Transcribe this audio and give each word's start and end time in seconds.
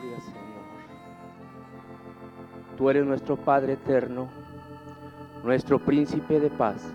gloria, 0.00 0.20
Señor. 0.20 0.40
Tú 2.76 2.90
eres 2.90 3.04
nuestro 3.04 3.36
Padre 3.36 3.74
eterno, 3.74 4.28
nuestro 5.44 5.78
príncipe 5.78 6.40
de 6.40 6.50
paz. 6.50 6.92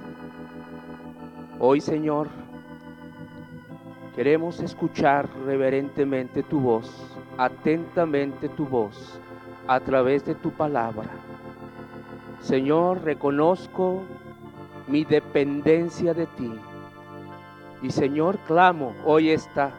Hoy, 1.60 1.82
Señor, 1.82 2.28
queremos 4.16 4.60
escuchar 4.60 5.30
reverentemente 5.46 6.44
tu 6.44 6.60
voz, 6.60 7.18
atentamente 7.38 8.50
tu 8.50 8.66
voz, 8.66 9.20
a 9.68 9.80
través 9.80 10.26
de 10.26 10.36
tu 10.36 10.52
palabra. 10.52 11.10
Señor, 12.40 13.04
reconozco 13.04 14.04
mi 14.88 15.04
dependencia 15.04 16.14
de 16.14 16.26
ti. 16.28 16.52
Y 17.82 17.92
Señor, 17.92 18.38
clamo 18.48 18.94
hoy 19.06 19.30
esta 19.30 19.72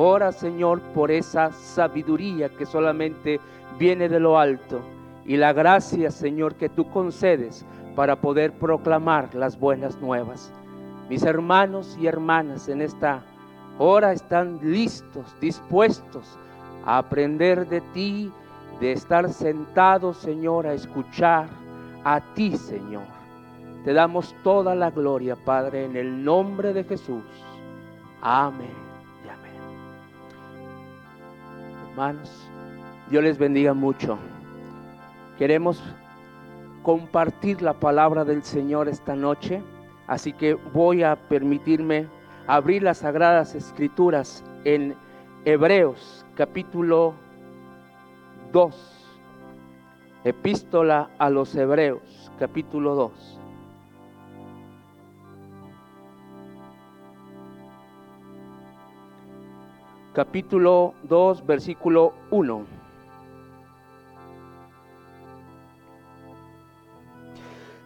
Ora, 0.00 0.30
Señor, 0.30 0.80
por 0.94 1.10
esa 1.10 1.50
sabiduría 1.50 2.48
que 2.50 2.64
solamente 2.64 3.40
viene 3.80 4.08
de 4.08 4.20
lo 4.20 4.38
alto 4.38 4.80
y 5.26 5.36
la 5.36 5.52
gracia, 5.52 6.12
Señor, 6.12 6.54
que 6.54 6.68
tú 6.68 6.88
concedes 6.88 7.66
para 7.96 8.14
poder 8.14 8.52
proclamar 8.52 9.34
las 9.34 9.58
buenas 9.58 10.00
nuevas. 10.00 10.52
Mis 11.08 11.24
hermanos 11.24 11.98
y 12.00 12.06
hermanas 12.06 12.68
en 12.68 12.80
esta 12.80 13.24
hora 13.80 14.12
están 14.12 14.60
listos, 14.62 15.34
dispuestos 15.40 16.38
a 16.84 16.98
aprender 16.98 17.66
de 17.66 17.80
ti, 17.92 18.30
de 18.78 18.92
estar 18.92 19.28
sentados, 19.32 20.18
Señor, 20.18 20.68
a 20.68 20.74
escuchar 20.74 21.48
a 22.04 22.20
ti, 22.34 22.56
Señor. 22.56 23.02
Te 23.84 23.92
damos 23.92 24.32
toda 24.44 24.76
la 24.76 24.92
gloria, 24.92 25.34
Padre, 25.34 25.86
en 25.86 25.96
el 25.96 26.22
nombre 26.22 26.72
de 26.72 26.84
Jesús. 26.84 27.24
Amén. 28.22 28.87
Hermanos. 31.98 32.30
Dios 33.10 33.24
les 33.24 33.38
bendiga 33.38 33.74
mucho. 33.74 34.18
Queremos 35.36 35.82
compartir 36.84 37.60
la 37.60 37.72
palabra 37.72 38.24
del 38.24 38.44
Señor 38.44 38.88
esta 38.88 39.16
noche, 39.16 39.60
así 40.06 40.32
que 40.32 40.54
voy 40.54 41.02
a 41.02 41.16
permitirme 41.16 42.06
abrir 42.46 42.84
las 42.84 42.98
sagradas 42.98 43.56
escrituras 43.56 44.44
en 44.64 44.94
Hebreos 45.44 46.24
capítulo 46.36 47.14
2. 48.52 49.18
Epístola 50.22 51.10
a 51.18 51.30
los 51.30 51.52
Hebreos 51.56 52.30
capítulo 52.38 52.94
2. 52.94 53.37
Capítulo 60.18 60.94
2, 61.04 61.46
versículo 61.46 62.12
1. 62.32 62.66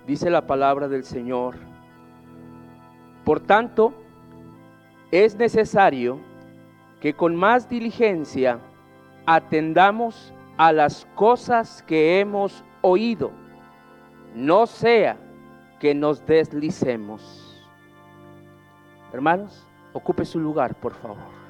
Dice 0.06 0.30
la 0.30 0.46
palabra 0.46 0.88
del 0.88 1.04
Señor. 1.04 1.56
Por 3.26 3.40
tanto, 3.40 3.92
es 5.10 5.36
necesario 5.36 6.20
que 7.02 7.12
con 7.12 7.36
más 7.36 7.68
diligencia 7.68 8.60
atendamos 9.26 10.32
a 10.56 10.72
las 10.72 11.06
cosas 11.14 11.82
que 11.82 12.18
hemos 12.18 12.64
oído, 12.80 13.30
no 14.34 14.66
sea 14.66 15.18
que 15.78 15.94
nos 15.94 16.24
deslicemos. 16.24 17.62
Hermanos, 19.12 19.66
ocupe 19.92 20.24
su 20.24 20.40
lugar, 20.40 20.74
por 20.76 20.94
favor. 20.94 21.41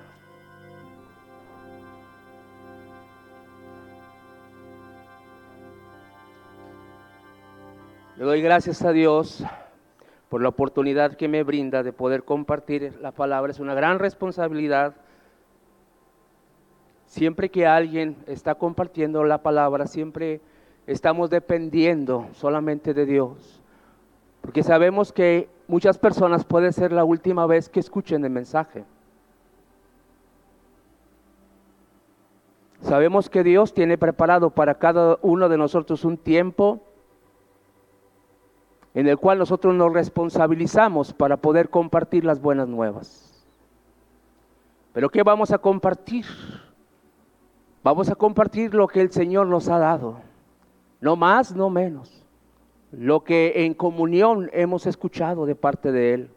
Le 8.22 8.28
doy 8.28 8.40
gracias 8.40 8.84
a 8.84 8.92
Dios 8.92 9.42
por 10.28 10.42
la 10.42 10.50
oportunidad 10.50 11.14
que 11.16 11.26
me 11.26 11.42
brinda 11.42 11.82
de 11.82 11.92
poder 11.92 12.22
compartir 12.22 12.96
la 13.00 13.10
palabra. 13.10 13.50
Es 13.50 13.58
una 13.58 13.74
gran 13.74 13.98
responsabilidad. 13.98 14.94
Siempre 17.04 17.50
que 17.50 17.66
alguien 17.66 18.16
está 18.28 18.54
compartiendo 18.54 19.24
la 19.24 19.42
palabra, 19.42 19.88
siempre 19.88 20.40
estamos 20.86 21.30
dependiendo 21.30 22.28
solamente 22.34 22.94
de 22.94 23.06
Dios. 23.06 23.60
Porque 24.40 24.62
sabemos 24.62 25.12
que 25.12 25.48
muchas 25.66 25.98
personas 25.98 26.44
puede 26.44 26.70
ser 26.70 26.92
la 26.92 27.02
última 27.02 27.44
vez 27.46 27.68
que 27.68 27.80
escuchen 27.80 28.24
el 28.24 28.30
mensaje. 28.30 28.84
Sabemos 32.82 33.28
que 33.28 33.42
Dios 33.42 33.74
tiene 33.74 33.98
preparado 33.98 34.50
para 34.50 34.78
cada 34.78 35.18
uno 35.22 35.48
de 35.48 35.58
nosotros 35.58 36.04
un 36.04 36.16
tiempo 36.16 36.84
en 38.94 39.06
el 39.06 39.18
cual 39.18 39.38
nosotros 39.38 39.74
nos 39.74 39.92
responsabilizamos 39.92 41.12
para 41.12 41.36
poder 41.36 41.70
compartir 41.70 42.24
las 42.24 42.40
buenas 42.40 42.68
nuevas. 42.68 43.44
Pero 44.92 45.08
¿qué 45.08 45.22
vamos 45.22 45.50
a 45.50 45.58
compartir? 45.58 46.26
Vamos 47.82 48.10
a 48.10 48.14
compartir 48.14 48.74
lo 48.74 48.86
que 48.86 49.00
el 49.00 49.10
Señor 49.10 49.46
nos 49.46 49.68
ha 49.68 49.78
dado, 49.78 50.20
no 51.00 51.16
más, 51.16 51.54
no 51.56 51.70
menos, 51.70 52.24
lo 52.92 53.24
que 53.24 53.64
en 53.64 53.74
comunión 53.74 54.50
hemos 54.52 54.86
escuchado 54.86 55.46
de 55.46 55.54
parte 55.54 55.90
de 55.90 56.14
Él. 56.14 56.30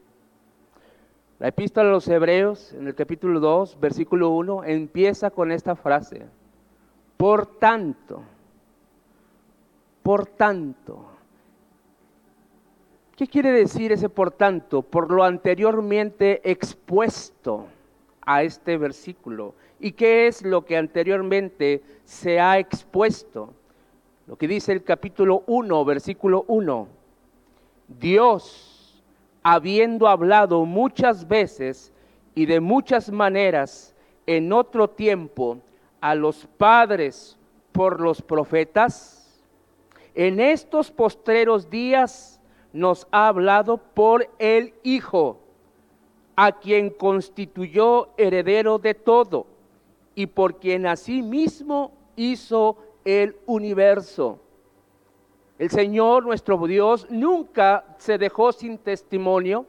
La 1.38 1.50
epístola 1.50 1.90
a 1.90 1.92
los 1.92 2.08
Hebreos, 2.08 2.74
en 2.74 2.88
el 2.88 2.96
capítulo 2.96 3.42
2, 3.42 3.80
versículo 3.80 4.30
1, 4.30 4.64
empieza 4.64 5.30
con 5.30 5.52
esta 5.52 5.76
frase, 5.76 6.26
por 7.18 7.46
tanto, 7.46 8.24
por 10.02 10.26
tanto, 10.26 11.06
¿Qué 13.16 13.28
quiere 13.28 13.54
decir 13.54 13.94
ese 13.94 14.10
por 14.10 14.32
tanto? 14.32 14.82
Por 14.82 15.10
lo 15.10 15.24
anteriormente 15.24 16.42
expuesto 16.50 17.68
a 18.26 18.44
este 18.44 18.78
versículo. 18.78 19.56
¿Y 19.80 19.94
qué 19.94 20.28
es 20.28 20.42
lo 20.42 20.66
que 20.66 20.76
anteriormente 20.76 21.82
se 22.04 22.42
ha 22.42 22.60
expuesto? 22.60 23.54
Lo 24.28 24.36
que 24.36 24.50
dice 24.50 24.74
el 24.74 24.84
capítulo 24.84 25.44
1, 25.48 25.86
versículo 25.86 26.44
1. 26.50 26.88
Dios, 27.88 29.02
habiendo 29.44 30.10
hablado 30.10 30.66
muchas 30.66 31.26
veces 31.26 31.94
y 32.34 32.46
de 32.48 32.60
muchas 32.60 33.12
maneras 33.12 33.96
en 34.26 34.52
otro 34.52 34.90
tiempo 34.90 35.60
a 36.02 36.16
los 36.16 36.48
padres 36.58 37.38
por 37.72 38.02
los 38.02 38.22
profetas, 38.22 39.42
en 40.16 40.42
estos 40.42 40.92
postreros 40.92 41.70
días 41.70 42.35
nos 42.76 43.08
ha 43.12 43.30
hablado 43.30 43.78
por 43.78 44.30
el 44.38 44.74
Hijo, 44.84 45.40
a 46.36 46.52
quien 46.52 46.90
constituyó 46.90 48.10
heredero 48.18 48.78
de 48.80 48.94
todo 48.94 49.48
y 50.14 50.28
por 50.28 50.60
quien 50.60 50.86
asimismo 50.86 51.94
hizo 52.18 52.78
el 53.06 53.38
universo. 53.46 54.40
El 55.58 55.70
Señor, 55.70 56.26
nuestro 56.26 56.58
Dios, 56.68 57.08
nunca 57.10 57.86
se 57.98 58.18
dejó 58.18 58.52
sin 58.52 58.78
testimonio, 58.78 59.66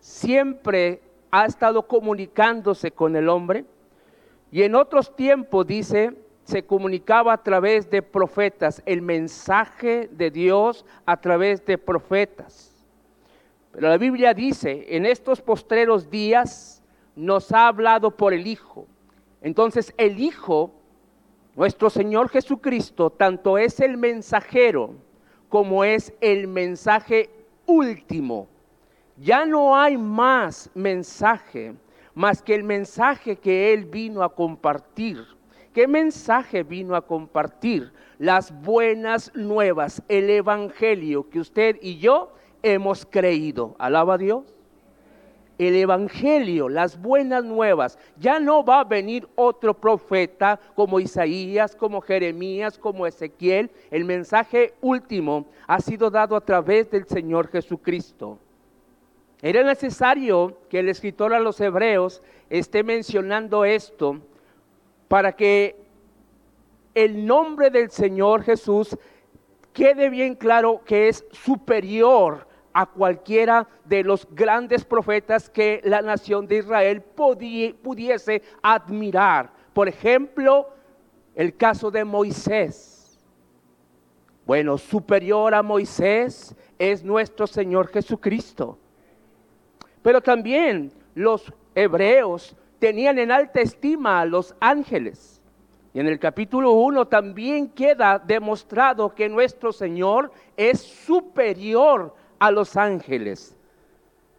siempre 0.00 1.00
ha 1.30 1.46
estado 1.46 1.86
comunicándose 1.86 2.90
con 2.90 3.14
el 3.14 3.28
hombre. 3.28 3.64
Y 4.50 4.64
en 4.64 4.74
otros 4.74 5.14
tiempos, 5.14 5.68
dice, 5.68 6.16
se 6.50 6.64
comunicaba 6.64 7.32
a 7.32 7.42
través 7.42 7.88
de 7.90 8.02
profetas, 8.02 8.82
el 8.84 9.02
mensaje 9.02 10.08
de 10.12 10.30
Dios 10.30 10.84
a 11.06 11.20
través 11.20 11.64
de 11.64 11.78
profetas. 11.78 12.86
Pero 13.72 13.88
la 13.88 13.96
Biblia 13.96 14.34
dice, 14.34 14.84
en 14.88 15.06
estos 15.06 15.40
postreros 15.40 16.10
días 16.10 16.82
nos 17.14 17.52
ha 17.52 17.68
hablado 17.68 18.10
por 18.10 18.34
el 18.34 18.46
Hijo. 18.46 18.86
Entonces 19.40 19.94
el 19.96 20.18
Hijo, 20.18 20.72
nuestro 21.54 21.88
Señor 21.88 22.28
Jesucristo, 22.28 23.10
tanto 23.10 23.56
es 23.56 23.80
el 23.80 23.96
mensajero 23.96 24.94
como 25.48 25.84
es 25.84 26.12
el 26.20 26.46
mensaje 26.48 27.30
último. 27.66 28.48
Ya 29.16 29.46
no 29.46 29.76
hay 29.76 29.96
más 29.96 30.70
mensaje 30.74 31.74
más 32.14 32.42
que 32.42 32.54
el 32.54 32.64
mensaje 32.64 33.36
que 33.36 33.72
Él 33.72 33.84
vino 33.84 34.22
a 34.22 34.34
compartir 34.34 35.26
¿Qué 35.72 35.86
mensaje 35.86 36.64
vino 36.64 36.96
a 36.96 37.06
compartir? 37.06 37.92
Las 38.18 38.52
buenas 38.62 39.32
nuevas, 39.34 40.02
el 40.08 40.28
Evangelio 40.28 41.30
que 41.30 41.38
usted 41.38 41.76
y 41.80 41.98
yo 41.98 42.32
hemos 42.62 43.06
creído. 43.06 43.76
Alaba 43.78 44.14
a 44.14 44.18
Dios. 44.18 44.44
El 45.58 45.76
Evangelio, 45.76 46.68
las 46.68 47.00
buenas 47.00 47.44
nuevas. 47.44 47.98
Ya 48.18 48.40
no 48.40 48.64
va 48.64 48.80
a 48.80 48.84
venir 48.84 49.28
otro 49.36 49.74
profeta 49.74 50.58
como 50.74 50.98
Isaías, 50.98 51.76
como 51.76 52.00
Jeremías, 52.00 52.76
como 52.76 53.06
Ezequiel. 53.06 53.70
El 53.90 54.04
mensaje 54.04 54.74
último 54.80 55.46
ha 55.68 55.80
sido 55.80 56.10
dado 56.10 56.34
a 56.34 56.40
través 56.40 56.90
del 56.90 57.06
Señor 57.06 57.48
Jesucristo. 57.48 58.38
Era 59.40 59.62
necesario 59.62 60.58
que 60.68 60.80
el 60.80 60.88
escritor 60.88 61.32
a 61.32 61.40
los 61.40 61.60
hebreos 61.60 62.22
esté 62.48 62.82
mencionando 62.82 63.64
esto 63.64 64.20
para 65.10 65.32
que 65.32 65.74
el 66.94 67.26
nombre 67.26 67.68
del 67.68 67.90
Señor 67.90 68.44
Jesús 68.44 68.96
quede 69.72 70.08
bien 70.08 70.36
claro 70.36 70.82
que 70.84 71.08
es 71.08 71.26
superior 71.32 72.46
a 72.72 72.86
cualquiera 72.86 73.66
de 73.84 74.04
los 74.04 74.24
grandes 74.30 74.84
profetas 74.84 75.50
que 75.50 75.80
la 75.82 76.00
nación 76.00 76.46
de 76.46 76.58
Israel 76.58 77.02
pudiese 77.02 78.40
admirar. 78.62 79.52
Por 79.72 79.88
ejemplo, 79.88 80.68
el 81.34 81.56
caso 81.56 81.90
de 81.90 82.04
Moisés. 82.04 83.18
Bueno, 84.46 84.78
superior 84.78 85.56
a 85.56 85.62
Moisés 85.64 86.54
es 86.78 87.02
nuestro 87.02 87.48
Señor 87.48 87.88
Jesucristo. 87.88 88.78
Pero 90.02 90.20
también 90.20 90.92
los 91.16 91.52
hebreos 91.74 92.54
tenían 92.80 93.18
en 93.18 93.30
alta 93.30 93.60
estima 93.60 94.20
a 94.20 94.24
los 94.24 94.56
ángeles. 94.58 95.40
Y 95.92 96.00
en 96.00 96.06
el 96.06 96.18
capítulo 96.18 96.72
1 96.72 97.06
también 97.06 97.68
queda 97.68 98.18
demostrado 98.18 99.14
que 99.14 99.28
nuestro 99.28 99.72
Señor 99.72 100.32
es 100.56 100.80
superior 100.80 102.14
a 102.38 102.50
los 102.50 102.76
ángeles. 102.76 103.56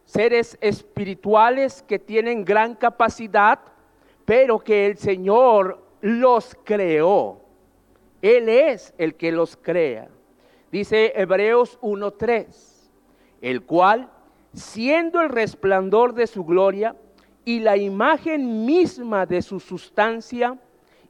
Seres 0.04 0.58
espirituales 0.60 1.82
que 1.86 1.98
tienen 1.98 2.44
gran 2.44 2.74
capacidad, 2.74 3.60
pero 4.24 4.58
que 4.58 4.86
el 4.86 4.98
Señor 4.98 5.82
los 6.00 6.56
creó. 6.64 7.40
Él 8.20 8.48
es 8.48 8.92
el 8.98 9.14
que 9.14 9.30
los 9.30 9.56
crea. 9.56 10.08
Dice 10.70 11.12
Hebreos 11.14 11.78
1.3, 11.80 12.46
el 13.40 13.62
cual, 13.62 14.10
siendo 14.54 15.20
el 15.20 15.28
resplandor 15.28 16.14
de 16.14 16.26
su 16.26 16.44
gloria 16.44 16.96
y 17.44 17.60
la 17.60 17.76
imagen 17.76 18.64
misma 18.64 19.26
de 19.26 19.42
su 19.42 19.58
sustancia, 19.60 20.56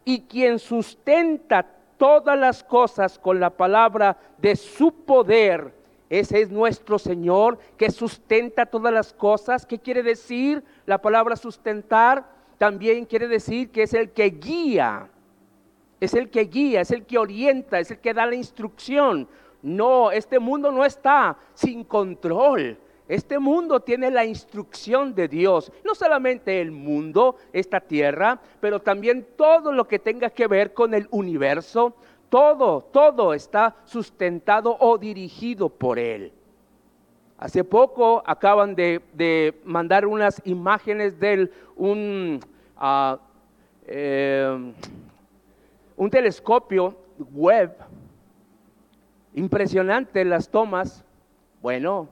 y 0.04 0.22
quien 0.22 0.58
sustenta 0.58 1.64
todas 1.96 2.38
las 2.38 2.64
cosas 2.64 3.18
con 3.18 3.38
la 3.38 3.50
palabra 3.50 4.16
de 4.38 4.56
su 4.56 4.92
poder, 4.92 5.72
ese 6.10 6.42
es 6.42 6.50
nuestro 6.50 6.98
Señor 6.98 7.58
que 7.78 7.90
sustenta 7.90 8.66
todas 8.66 8.92
las 8.92 9.14
cosas. 9.14 9.64
¿Qué 9.64 9.78
quiere 9.78 10.02
decir 10.02 10.62
la 10.84 11.00
palabra 11.00 11.36
sustentar? 11.36 12.28
También 12.58 13.06
quiere 13.06 13.28
decir 13.28 13.70
que 13.70 13.84
es 13.84 13.94
el 13.94 14.10
que 14.10 14.26
guía, 14.26 15.08
es 16.00 16.12
el 16.12 16.28
que 16.28 16.42
guía, 16.44 16.82
es 16.82 16.90
el 16.90 17.06
que 17.06 17.16
orienta, 17.16 17.78
es 17.80 17.92
el 17.92 17.98
que 17.98 18.12
da 18.12 18.26
la 18.26 18.34
instrucción. 18.34 19.26
No, 19.62 20.10
este 20.10 20.38
mundo 20.38 20.70
no 20.70 20.84
está 20.84 21.38
sin 21.54 21.82
control. 21.82 22.76
Este 23.08 23.38
mundo 23.38 23.80
tiene 23.80 24.10
la 24.10 24.24
instrucción 24.24 25.14
de 25.14 25.28
Dios, 25.28 25.72
no 25.84 25.94
solamente 25.94 26.60
el 26.60 26.70
mundo, 26.70 27.36
esta 27.52 27.80
tierra, 27.80 28.40
pero 28.60 28.80
también 28.80 29.26
todo 29.36 29.72
lo 29.72 29.86
que 29.86 29.98
tenga 29.98 30.30
que 30.30 30.46
ver 30.46 30.72
con 30.72 30.94
el 30.94 31.08
universo, 31.10 31.94
todo, 32.30 32.80
todo 32.80 33.34
está 33.34 33.76
sustentado 33.84 34.76
o 34.78 34.96
dirigido 34.96 35.68
por 35.68 35.98
Él. 35.98 36.32
Hace 37.36 37.64
poco 37.64 38.22
acaban 38.24 38.76
de, 38.76 39.60
mandar 39.64 40.06
unas 40.06 40.40
imágenes 40.44 41.18
de 41.18 41.50
un, 41.74 42.38
ah, 42.76 43.18
eh, 43.84 44.72
un 45.96 46.10
telescopio 46.10 46.96
web. 47.32 47.76
Impresionante 49.34 50.24
las 50.24 50.48
tomas. 50.48 51.04
Bueno, 51.60 52.08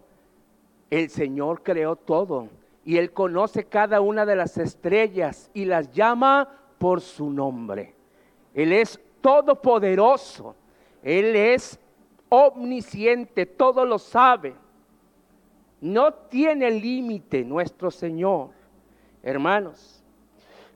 el 0.90 1.08
Señor 1.08 1.62
creó 1.62 1.96
todo 1.96 2.48
y 2.84 2.96
Él 2.96 3.12
conoce 3.12 3.64
cada 3.64 4.00
una 4.00 4.26
de 4.26 4.36
las 4.36 4.58
estrellas 4.58 5.50
y 5.54 5.64
las 5.64 5.92
llama 5.92 6.48
por 6.78 7.00
su 7.00 7.30
nombre. 7.30 7.94
Él 8.54 8.72
es 8.72 8.98
todopoderoso. 9.20 10.56
Él 11.02 11.36
es 11.36 11.78
omnisciente, 12.28 13.46
todo 13.46 13.84
lo 13.84 13.98
sabe. 13.98 14.54
No 15.80 16.12
tiene 16.12 16.70
límite 16.70 17.44
nuestro 17.44 17.90
Señor. 17.90 18.50
Hermanos, 19.22 20.02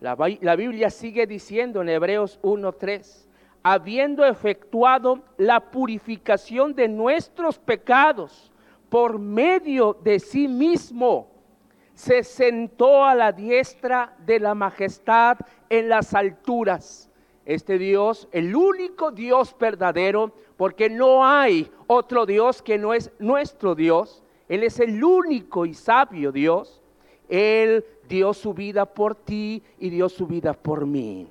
la, 0.00 0.16
la, 0.40 0.56
Biblia 0.56 0.90
sigue 0.90 1.26
diciendo 1.26 1.82
en 1.82 1.88
Hebreos 1.88 2.38
1.3, 2.42 3.26
habiendo 3.62 4.24
efectuado 4.24 5.22
la 5.36 5.70
purificación 5.70 6.74
de 6.74 6.88
nuestros 6.88 7.58
pecados 7.58 8.52
por 8.94 9.18
medio 9.18 9.96
de 10.04 10.20
sí 10.20 10.46
mismo, 10.46 11.26
se 11.94 12.22
sentó 12.22 13.04
a 13.04 13.12
la 13.16 13.32
diestra 13.32 14.14
de 14.24 14.38
la 14.38 14.54
majestad 14.54 15.38
en 15.68 15.88
las 15.88 16.14
alturas 16.14 17.10
este 17.44 17.76
Dios, 17.76 18.28
el 18.30 18.54
único 18.54 19.10
Dios 19.10 19.56
verdadero, 19.58 20.30
porque 20.56 20.88
no 20.88 21.26
hay 21.26 21.68
otro 21.88 22.24
Dios 22.24 22.62
que 22.62 22.78
no 22.78 22.94
es 22.94 23.10
nuestro 23.18 23.74
Dios. 23.74 24.22
Él 24.48 24.62
es 24.62 24.78
el 24.78 25.02
único 25.02 25.66
y 25.66 25.74
sabio 25.74 26.30
Dios. 26.30 26.80
Él 27.28 27.84
dio 28.08 28.32
su 28.32 28.54
vida 28.54 28.86
por 28.86 29.16
ti 29.16 29.60
y 29.80 29.90
dio 29.90 30.08
su 30.08 30.24
vida 30.28 30.52
por 30.52 30.86
mí. 30.86 31.28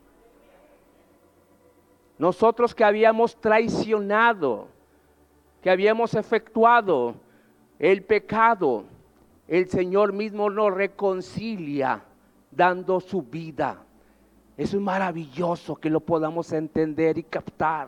Nosotros 2.17 2.75
que 2.75 2.83
habíamos 2.83 3.37
traicionado, 3.37 4.67
que 5.61 5.69
habíamos 5.69 6.13
efectuado 6.13 7.15
el 7.79 8.03
pecado, 8.03 8.85
el 9.47 9.69
Señor 9.69 10.13
mismo 10.13 10.49
nos 10.49 10.73
reconcilia 10.73 12.03
dando 12.51 12.99
su 12.99 13.21
vida 13.21 13.83
es 14.57 14.73
maravilloso 14.75 15.75
que 15.75 15.89
lo 15.89 15.99
podamos 15.99 16.51
entender 16.51 17.17
y 17.17 17.23
captar. 17.23 17.87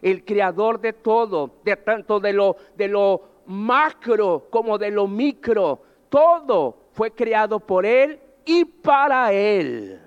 El 0.00 0.24
creador 0.24 0.80
de 0.80 0.92
todo, 0.92 1.50
de 1.64 1.76
tanto 1.76 2.20
de 2.20 2.32
lo, 2.32 2.56
de 2.76 2.88
lo 2.88 3.22
macro 3.46 4.48
como 4.50 4.76
de 4.76 4.90
lo 4.90 5.06
micro, 5.06 5.80
todo 6.08 6.76
fue 6.92 7.12
creado 7.12 7.60
por 7.60 7.86
Él 7.86 8.20
y 8.44 8.64
para 8.64 9.32
Él. 9.32 10.00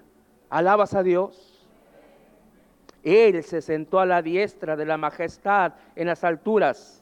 ¿Alabas 0.50 0.94
a 0.94 1.02
Dios? 1.02 1.68
Él 3.04 3.44
se 3.44 3.62
sentó 3.62 4.00
a 4.00 4.06
la 4.06 4.22
diestra 4.22 4.76
de 4.76 4.86
la 4.86 4.98
majestad 4.98 5.74
en 5.96 6.08
las 6.08 6.24
alturas. 6.24 7.02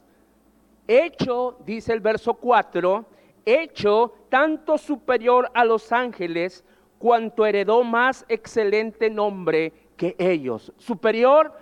Hecho, 0.86 1.56
dice 1.64 1.92
el 1.92 2.00
verso 2.00 2.34
4, 2.34 3.04
hecho 3.44 4.14
tanto 4.28 4.78
superior 4.78 5.50
a 5.54 5.64
los 5.64 5.92
ángeles 5.92 6.64
cuanto 6.98 7.46
heredó 7.46 7.84
más 7.84 8.24
excelente 8.28 9.10
nombre 9.10 9.72
que 9.96 10.14
ellos, 10.18 10.72
superior 10.76 11.52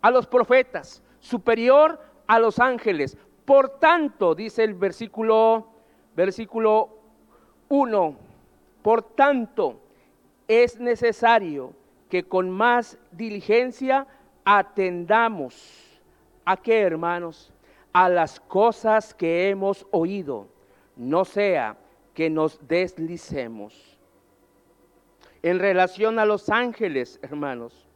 a 0.00 0.10
los 0.10 0.26
profetas, 0.26 1.02
superior 1.20 2.00
a 2.26 2.38
los 2.38 2.58
ángeles. 2.58 3.16
Por 3.44 3.78
tanto, 3.78 4.34
dice 4.34 4.64
el 4.64 4.74
versículo 4.74 5.68
versículo 6.14 6.90
1, 7.68 8.16
por 8.82 9.02
tanto 9.02 9.80
es 10.48 10.80
necesario 10.80 11.72
que 12.08 12.24
con 12.24 12.50
más 12.50 12.98
diligencia 13.12 14.06
atendamos. 14.44 16.00
A 16.44 16.56
qué, 16.56 16.80
hermanos, 16.80 17.52
a 17.92 18.08
las 18.08 18.40
cosas 18.40 19.14
que 19.14 19.48
hemos 19.48 19.86
oído, 19.90 20.48
no 20.96 21.24
sea 21.24 21.76
que 22.14 22.30
nos 22.30 22.66
deslicemos 22.66 23.98
en 25.42 25.58
relación 25.58 26.18
a 26.18 26.24
los 26.24 26.48
ángeles, 26.48 27.18
hermanos. 27.22 27.86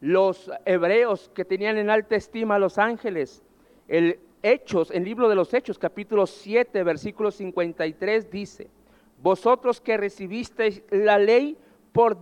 Los 0.00 0.50
hebreos 0.64 1.30
que 1.34 1.44
tenían 1.44 1.78
en 1.78 1.90
alta 1.90 2.16
estima 2.16 2.56
a 2.56 2.58
los 2.58 2.78
ángeles, 2.78 3.42
el 3.88 4.18
Hechos, 4.42 4.90
el 4.90 5.04
libro 5.04 5.28
de 5.28 5.34
los 5.34 5.54
Hechos, 5.54 5.78
capítulo 5.78 6.26
7, 6.26 6.82
versículo 6.82 7.30
53 7.30 8.30
dice, 8.30 8.68
vosotros 9.22 9.80
que 9.80 9.96
recibisteis 9.96 10.82
la 10.90 11.18
ley 11.18 11.56
por, 11.92 12.18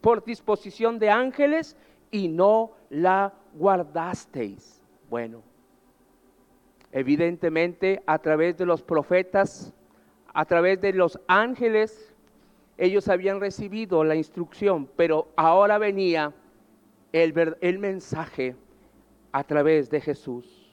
por 0.00 0.24
disposición 0.24 0.98
de 0.98 1.10
ángeles 1.10 1.76
y 2.10 2.28
no 2.28 2.72
la 2.88 3.34
guardasteis. 3.52 4.80
Bueno, 5.10 5.42
evidentemente 6.94 8.00
a 8.06 8.20
través 8.20 8.56
de 8.56 8.64
los 8.64 8.80
profetas, 8.80 9.74
a 10.32 10.44
través 10.44 10.80
de 10.80 10.92
los 10.92 11.18
ángeles, 11.26 12.14
ellos 12.78 13.08
habían 13.08 13.40
recibido 13.40 14.04
la 14.04 14.14
instrucción, 14.14 14.88
pero 14.94 15.26
ahora 15.34 15.76
venía 15.78 16.32
el, 17.12 17.78
mensaje 17.80 18.54
a 19.32 19.42
través 19.42 19.90
de 19.90 20.00
Jesús. 20.00 20.72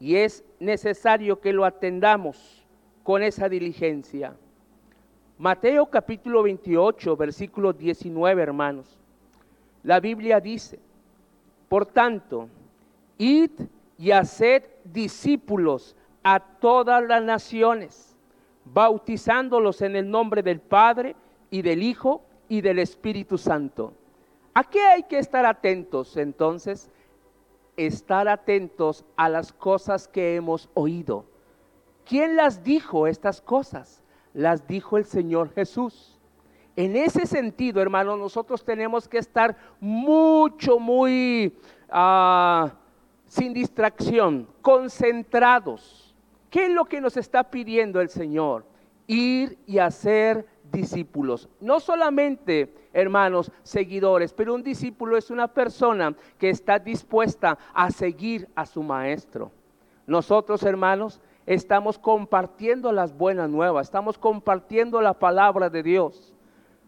Y 0.00 0.16
es 0.16 0.44
necesario 0.58 1.40
que 1.40 1.52
lo 1.52 1.64
atendamos 1.64 2.66
con 3.04 3.22
esa 3.22 3.48
diligencia. 3.48 4.34
Mateo 5.38 5.86
capítulo 5.86 6.42
28, 6.42 7.16
versículo 7.16 7.72
19, 7.72 8.42
hermanos. 8.42 8.98
La 9.84 10.00
Biblia 10.00 10.40
dice, 10.40 10.80
por 11.68 11.86
tanto, 11.86 12.48
id 13.18 13.52
y 13.98 14.10
haced 14.10 14.64
discípulos 14.84 15.96
a 16.22 16.40
todas 16.40 17.02
las 17.04 17.22
naciones, 17.22 18.16
bautizándolos 18.64 19.82
en 19.82 19.96
el 19.96 20.10
nombre 20.10 20.42
del 20.42 20.60
Padre, 20.60 21.16
y 21.50 21.62
del 21.62 21.84
Hijo 21.84 22.22
y 22.48 22.62
del 22.62 22.80
Espíritu 22.80 23.38
Santo, 23.38 23.94
¿A 24.54 24.62
qué 24.62 24.80
hay 24.80 25.02
que 25.02 25.18
estar 25.18 25.44
atentos 25.44 26.16
entonces? 26.16 26.88
Estar 27.76 28.28
atentos 28.28 29.04
a 29.16 29.28
las 29.28 29.52
cosas 29.52 30.06
que 30.06 30.36
hemos 30.36 30.68
oído. 30.74 31.24
¿Quién 32.04 32.36
las 32.36 32.62
dijo 32.62 33.08
estas 33.08 33.40
cosas? 33.40 34.04
Las 34.32 34.68
dijo 34.68 34.96
el 34.96 35.06
Señor 35.06 35.52
Jesús. 35.52 36.20
En 36.76 36.94
ese 36.94 37.26
sentido, 37.26 37.82
hermanos, 37.82 38.16
nosotros 38.16 38.64
tenemos 38.64 39.08
que 39.08 39.18
estar 39.18 39.56
mucho, 39.80 40.78
muy 40.78 41.56
uh, 41.92 42.68
sin 43.34 43.52
distracción, 43.52 44.46
concentrados. 44.62 46.14
¿Qué 46.50 46.66
es 46.66 46.70
lo 46.70 46.84
que 46.84 47.00
nos 47.00 47.16
está 47.16 47.50
pidiendo 47.50 48.00
el 48.00 48.08
Señor? 48.08 48.64
Ir 49.08 49.58
y 49.66 49.78
hacer 49.78 50.46
discípulos. 50.70 51.48
No 51.58 51.80
solamente, 51.80 52.72
hermanos, 52.92 53.50
seguidores, 53.64 54.32
pero 54.32 54.54
un 54.54 54.62
discípulo 54.62 55.16
es 55.16 55.30
una 55.30 55.48
persona 55.48 56.14
que 56.38 56.48
está 56.48 56.78
dispuesta 56.78 57.58
a 57.72 57.90
seguir 57.90 58.48
a 58.54 58.66
su 58.66 58.84
maestro. 58.84 59.50
Nosotros, 60.06 60.62
hermanos, 60.62 61.20
estamos 61.44 61.98
compartiendo 61.98 62.92
las 62.92 63.16
buenas 63.18 63.50
nuevas, 63.50 63.88
estamos 63.88 64.16
compartiendo 64.16 65.00
la 65.00 65.14
palabra 65.14 65.68
de 65.70 65.82
Dios. 65.82 66.32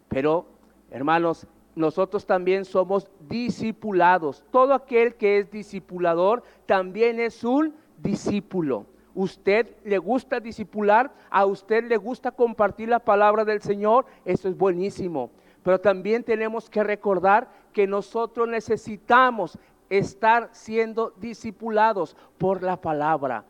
Pero, 0.07 0.45
hermanos, 0.91 1.45
nosotros 1.77 2.25
también 2.25 2.65
somos 2.65 3.07
discipulados. 3.29 4.43
Todo 4.51 4.73
aquel 4.73 5.15
que 5.15 5.37
es 5.37 5.51
discipulador 5.51 6.43
también 6.65 7.19
es 7.19 7.43
un 7.43 7.73
discípulo. 7.99 8.85
Usted 9.13 9.75
le 9.83 9.97
gusta 9.97 10.39
discipular, 10.39 11.11
a 11.29 11.45
usted 11.45 11.83
le 11.85 11.97
gusta 11.97 12.31
compartir 12.31 12.89
la 12.89 12.99
palabra 12.99 13.45
del 13.45 13.61
Señor, 13.61 14.05
eso 14.25 14.49
es 14.49 14.57
buenísimo. 14.57 15.29
Pero 15.63 15.79
también 15.79 16.23
tenemos 16.23 16.69
que 16.69 16.83
recordar 16.83 17.47
que 17.73 17.87
nosotros 17.87 18.47
necesitamos 18.47 19.57
estar 19.89 20.49
siendo 20.51 21.13
discipulados 21.19 22.15
por 22.37 22.63
la 22.63 22.81
palabra 22.81 23.45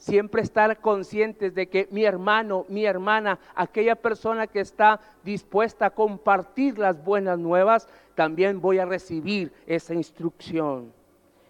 siempre 0.00 0.40
estar 0.40 0.80
conscientes 0.80 1.54
de 1.54 1.68
que 1.68 1.86
mi 1.90 2.04
hermano, 2.04 2.64
mi 2.68 2.86
hermana, 2.86 3.38
aquella 3.54 3.94
persona 3.94 4.46
que 4.46 4.60
está 4.60 4.98
dispuesta 5.22 5.86
a 5.86 5.90
compartir 5.90 6.78
las 6.78 7.04
buenas 7.04 7.38
nuevas, 7.38 7.86
también 8.14 8.60
voy 8.60 8.78
a 8.78 8.86
recibir 8.86 9.52
esa 9.66 9.94
instrucción. 9.94 10.92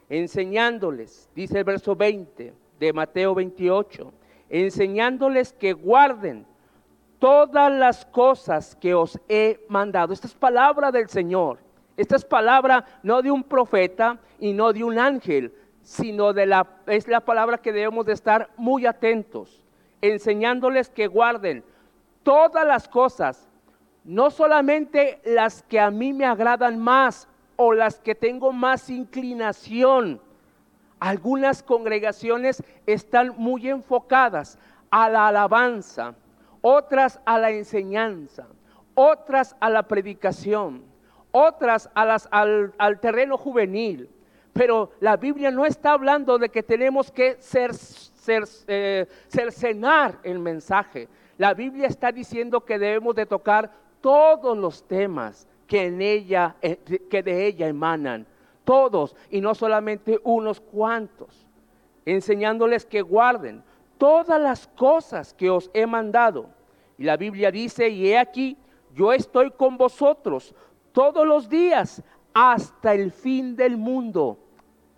Enseñándoles, 0.09 1.31
dice 1.35 1.59
el 1.59 1.65
verso 1.65 1.95
20 1.95 2.53
de 2.81 2.93
Mateo 2.93 3.37
28, 3.37 4.13
enseñándoles 4.49 5.53
que 5.53 5.73
guarden 5.73 6.45
todas 7.21 7.73
las 7.73 8.05
cosas 8.05 8.75
que 8.75 8.95
os 8.95 9.17
he 9.29 9.65
mandado. 9.69 10.13
Esta 10.13 10.27
es 10.27 10.35
palabra 10.35 10.91
del 10.91 11.09
Señor. 11.09 11.59
Esta 11.97 12.17
es 12.17 12.25
palabra 12.25 12.85
no 13.05 13.23
de 13.23 13.31
un 13.31 13.45
profeta 13.45 14.19
y 14.41 14.53
no 14.53 14.73
de 14.73 14.83
un 14.83 14.99
ángel, 14.99 15.55
sino 15.83 16.33
de 16.33 16.47
la, 16.47 16.67
es 16.87 17.09
la 17.09 17.21
palabra 17.21 17.59
que 17.59 17.73
debemos 17.73 18.07
de 18.07 18.13
estar 18.13 18.51
muy 18.57 18.87
atentos, 18.87 19.65
enseñándoles 20.01 20.89
que 20.89 21.07
guarden 21.07 21.65
todas 22.23 22.67
las 22.67 22.89
cosas, 22.89 23.49
no 24.05 24.31
solamente 24.31 25.21
las 25.25 25.63
que 25.63 25.81
a 25.81 25.91
mí 25.91 26.13
me 26.13 26.27
agradan 26.27 26.79
más 26.79 27.29
o 27.57 27.73
las 27.73 27.99
que 27.99 28.15
tengo 28.15 28.53
más 28.53 28.89
inclinación. 28.89 30.21
Algunas 30.99 31.63
congregaciones 31.63 32.63
están 32.87 33.35
muy 33.37 33.69
enfocadas 33.69 34.59
a 34.91 35.09
la 35.09 35.29
alabanza, 35.29 36.15
otras 36.61 37.21
a 37.25 37.39
la 37.39 37.51
enseñanza, 37.51 38.47
otras 38.95 39.57
a 39.61 39.71
la 39.71 39.85
predicación, 39.85 40.83
otras 41.33 41.89
a 41.95 42.05
las, 42.05 42.29
al, 42.31 42.75
al 42.79 43.01
terreno 43.01 43.39
juvenil 43.39 44.09
pero 44.53 44.91
la 45.01 45.17
Biblia 45.17 45.51
no 45.51 45.65
está 45.65 45.93
hablando 45.93 46.39
de 46.39 46.49
que 46.49 46.63
tenemos 46.63 47.11
que 47.11 47.37
ser, 47.41 47.75
ser, 47.75 48.45
eh, 48.67 49.07
cercenar 49.29 50.19
el 50.23 50.39
mensaje. 50.39 51.09
La 51.39 51.55
Biblia 51.55 51.87
está 51.87 52.13
diciendo 52.13 52.65
que 52.65 52.79
debemos 52.79 53.15
de 53.15 53.27
tocar 53.27 53.71
todos 54.01 54.57
los 54.57 54.83
temas 54.87 55.47
que 55.67 55.87
en 55.87 56.03
ella, 56.03 56.57
eh, 56.61 56.77
que 57.09 57.23
de 57.23 57.47
ella 57.47 57.69
emanan, 57.69 58.27
todos 58.65 59.15
y 59.31 59.41
no 59.41 59.55
solamente 59.55 60.19
unos 60.25 60.61
cuantos, 60.61 61.47
enseñándoles 62.05 62.85
que 62.85 63.03
guarden 63.03 63.63
todas 63.99 64.41
las 64.41 64.67
cosas 64.67 65.35
que 65.35 65.51
os 65.51 65.71
he 65.75 65.87
mandado. 65.87 66.47
Y 66.99 67.05
la 67.05 67.17
Biblia 67.17 67.51
dice, 67.51 67.89
y 67.89 68.09
he 68.09 68.19
aquí, 68.19 68.57
yo 68.95 69.13
estoy 69.13 69.51
con 69.53 69.77
vosotros 69.77 70.55
todos 70.93 71.27
los 71.27 71.49
días 71.49 72.03
hasta 72.35 72.95
el 72.95 73.13
fin 73.13 73.57
del 73.57 73.77
mundo. 73.77 74.39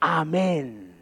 Amén. 0.00 0.94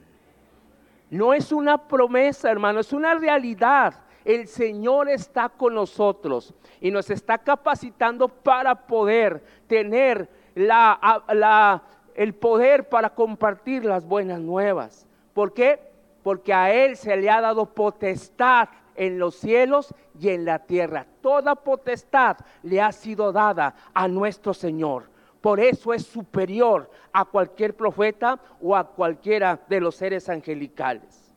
No 1.11 1.35
es 1.35 1.51
una 1.51 1.89
promesa, 1.89 2.51
hermano, 2.51 2.81
es 2.81 2.93
una 2.93 3.15
realidad. 3.15 3.95
El 4.25 4.47
Señor 4.47 5.09
está 5.09 5.49
con 5.49 5.75
nosotros 5.75 6.55
y 6.81 6.91
nos 6.91 7.11
está 7.11 7.39
capacitando 7.39 8.29
para 8.29 8.87
poder 8.87 9.43
tener 9.67 10.29
la, 10.55 11.83
el 12.15 12.35
poder 12.35 12.89
para 12.89 13.11
compartir 13.11 13.85
las 13.85 14.05
buenas 14.05 14.41
nuevas. 14.41 15.07
¿Por 15.35 15.53
qué? 15.53 15.81
Porque 16.23 16.53
a 16.53 16.73
Él 16.73 16.97
se 16.97 17.17
le 17.17 17.31
ha 17.31 17.41
dado 17.41 17.67
potestad 17.67 18.69
en 18.95 19.19
los 19.19 19.37
cielos 19.37 19.95
y 20.21 20.29
en 20.29 20.45
la 20.45 20.59
tierra. 20.61 21.07
Toda 21.23 21.55
potestad 21.55 22.37
le 22.63 22.81
ha 22.81 22.93
sido 22.93 23.33
dada 23.33 23.75
a 23.95 24.07
nuestro 24.07 24.53
Señor. 24.53 25.05
Por 25.41 25.61
eso 25.61 25.95
es 25.95 26.05
superior 26.05 26.91
a 27.13 27.25
cualquier 27.25 27.75
profeta 27.75 28.39
o 28.61 28.77
a 28.77 28.87
cualquiera 28.87 29.59
de 29.69 29.81
los 29.81 29.95
seres 29.95 30.29
angelicales. 30.29 31.35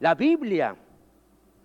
La 0.00 0.14
Biblia, 0.14 0.74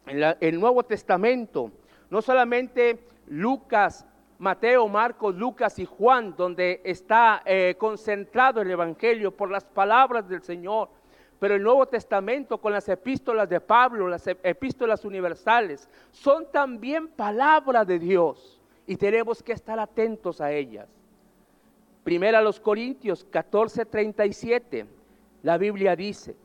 el 0.05 0.59
Nuevo 0.59 0.83
Testamento, 0.83 1.71
no 2.09 2.21
solamente 2.21 2.99
Lucas, 3.27 4.05
Mateo, 4.37 4.87
Marcos, 4.87 5.35
Lucas 5.35 5.79
y 5.79 5.85
Juan, 5.85 6.35
donde 6.35 6.81
está 6.83 7.41
eh, 7.45 7.75
concentrado 7.77 8.61
el 8.61 8.69
Evangelio 8.69 9.31
por 9.31 9.49
las 9.49 9.63
palabras 9.63 10.27
del 10.27 10.43
Señor, 10.43 10.89
pero 11.39 11.55
el 11.55 11.63
Nuevo 11.63 11.85
Testamento 11.85 12.59
con 12.59 12.73
las 12.73 12.87
epístolas 12.89 13.49
de 13.49 13.61
Pablo, 13.61 14.07
las 14.07 14.27
epístolas 14.27 15.05
universales, 15.05 15.89
son 16.11 16.51
también 16.51 17.07
palabra 17.07 17.85
de 17.85 17.99
Dios 17.99 18.61
y 18.85 18.95
tenemos 18.97 19.41
que 19.41 19.53
estar 19.53 19.79
atentos 19.79 20.41
a 20.41 20.51
ellas. 20.51 20.87
Primera 22.05 22.37
a 22.37 22.41
los 22.43 22.59
Corintios 22.59 23.25
14:37, 23.31 24.85
la 25.41 25.57
Biblia 25.57 25.95
dice, 25.95 26.35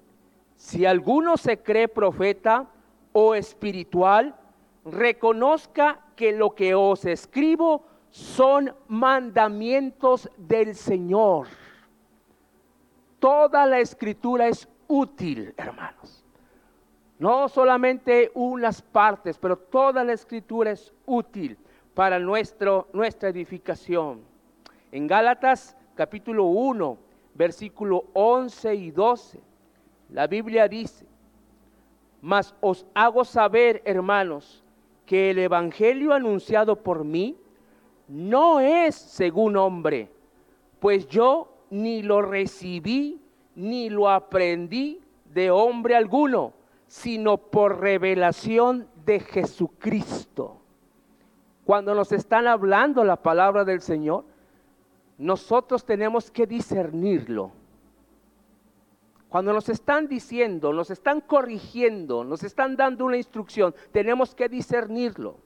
si 0.57 0.87
alguno 0.87 1.37
se 1.37 1.59
cree 1.59 1.87
profeta 1.87 2.67
o 3.13 3.35
espiritual, 3.35 4.35
reconozca 4.87 6.01
que 6.17 6.33
lo 6.33 6.55
que 6.55 6.75
os 6.75 7.05
escribo 7.05 7.85
son 8.09 8.75
mandamientos 8.89 10.31
del 10.39 10.75
Señor. 10.75 11.49
Toda 13.19 13.67
la 13.67 13.81
escritura 13.81 14.49
es 14.49 14.67
útil, 14.89 15.53
hermanos. 15.59 16.25
No 17.19 17.51
solamente 17.51 18.33
unas 18.33 18.81
partes, 18.81 19.37
pero 19.37 19.59
toda 19.59 20.05
la 20.05 20.15
escritura 20.15 20.71
es 20.71 20.91
útil 21.05 21.59
para 21.93 22.19
nuestro, 22.19 22.89
nuestra 22.95 23.29
edificación. 23.29 24.30
En 24.93 25.07
Gálatas 25.07 25.77
capítulo 25.95 26.47
1, 26.47 26.99
versículo 27.35 28.07
11 28.13 28.75
y 28.75 28.91
12, 28.91 29.41
la 30.11 30.27
Biblia 30.27 30.67
dice, 30.67 31.07
mas 32.21 32.55
os 32.61 32.85
hago 32.95 33.25
saber, 33.25 33.83
hermanos, 33.85 34.65
que 35.07 35.31
el 35.31 35.39
Evangelio 35.39 36.13
anunciado 36.13 36.77
por 36.77 37.05
mí 37.05 37.37
no 38.09 38.61
es 38.61 38.97
según 38.97 39.57
hombre, 39.57 40.11
pues 40.81 41.07
yo 41.07 41.53
ni 41.71 42.03
lo 42.03 42.23
recibí 42.23 43.21
ni 43.55 43.91
lo 43.91 44.09
aprendí 44.09 45.01
de 45.33 45.51
hombre 45.51 45.95
alguno, 45.95 46.53
sino 46.89 47.37
por 47.37 47.81
revelación 47.81 48.89
de 49.05 49.21
Jesucristo. 49.21 50.57
Cuando 51.65 51.95
nos 51.95 52.11
están 52.11 52.49
hablando 52.49 53.05
la 53.05 53.17
palabra 53.17 53.65
del 53.65 53.81
Señor, 53.81 54.25
nosotros 55.21 55.85
tenemos 55.85 56.31
que 56.31 56.47
discernirlo. 56.47 57.53
Cuando 59.29 59.53
nos 59.53 59.69
están 59.69 60.09
diciendo, 60.09 60.73
nos 60.73 60.91
están 60.91 61.21
corrigiendo, 61.21 62.25
nos 62.25 62.43
están 62.43 62.75
dando 62.75 63.05
una 63.05 63.19
instrucción, 63.19 63.75
tenemos 63.93 64.35
que 64.35 64.49
discernirlo. 64.49 65.37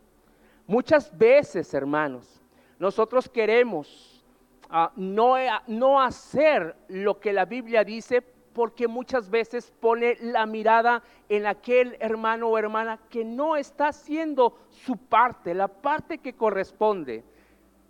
Muchas 0.68 1.16
veces, 1.18 1.74
hermanos, 1.74 2.40
nosotros 2.78 3.28
queremos 3.28 4.24
ah, 4.70 4.92
no, 4.94 5.34
no 5.66 6.00
hacer 6.00 6.76
lo 6.86 7.18
que 7.18 7.32
la 7.32 7.44
Biblia 7.44 7.82
dice 7.82 8.22
porque 8.22 8.86
muchas 8.86 9.28
veces 9.28 9.72
pone 9.80 10.16
la 10.20 10.46
mirada 10.46 11.02
en 11.28 11.46
aquel 11.46 11.96
hermano 11.98 12.48
o 12.48 12.56
hermana 12.56 13.00
que 13.10 13.24
no 13.24 13.56
está 13.56 13.88
haciendo 13.88 14.56
su 14.70 14.96
parte, 14.96 15.52
la 15.52 15.66
parte 15.66 16.18
que 16.18 16.34
corresponde. 16.34 17.24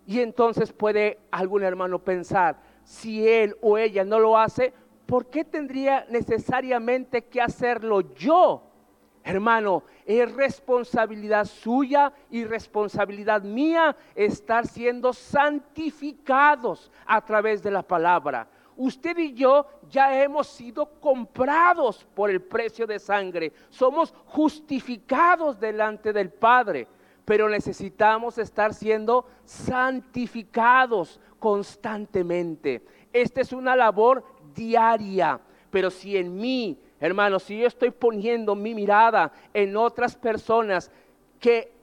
Y 0.05 0.19
entonces 0.19 0.71
puede 0.71 1.19
algún 1.31 1.63
hermano 1.63 1.99
pensar, 1.99 2.59
si 2.83 3.27
él 3.27 3.55
o 3.61 3.77
ella 3.77 4.03
no 4.03 4.19
lo 4.19 4.37
hace, 4.37 4.73
¿por 5.05 5.27
qué 5.27 5.43
tendría 5.43 6.05
necesariamente 6.09 7.23
que 7.23 7.41
hacerlo 7.41 8.01
yo? 8.13 8.63
Hermano, 9.23 9.83
es 10.05 10.31
responsabilidad 10.33 11.45
suya 11.45 12.13
y 12.29 12.43
responsabilidad 12.45 13.41
mía 13.41 13.95
estar 14.13 14.67
siendo 14.67 15.13
santificados 15.13 16.91
a 17.07 17.25
través 17.25 17.63
de 17.63 17.71
la 17.71 17.81
palabra. 17.81 18.47
Usted 18.77 19.17
y 19.17 19.33
yo 19.33 19.65
ya 19.89 20.21
hemos 20.21 20.47
sido 20.47 20.85
comprados 20.99 22.05
por 22.13 22.29
el 22.29 22.41
precio 22.41 22.85
de 22.85 22.99
sangre. 22.99 23.51
Somos 23.69 24.13
justificados 24.25 25.59
delante 25.59 26.13
del 26.13 26.29
Padre, 26.29 26.87
pero 27.25 27.49
necesitamos 27.49 28.37
estar 28.37 28.73
siendo 28.73 29.25
santificados 29.43 31.19
constantemente. 31.39 32.85
Esta 33.11 33.41
es 33.41 33.51
una 33.51 33.75
labor 33.75 34.23
diaria, 34.53 35.39
pero 35.69 35.89
si 35.89 36.15
en 36.15 36.35
mí 36.35 36.79
Hermanos, 36.99 37.43
si 37.43 37.57
yo 37.59 37.67
estoy 37.67 37.91
poniendo 37.91 38.55
mi 38.55 38.73
mirada 38.73 39.31
en 39.53 39.75
otras 39.75 40.15
personas 40.15 40.89
que 41.39 41.73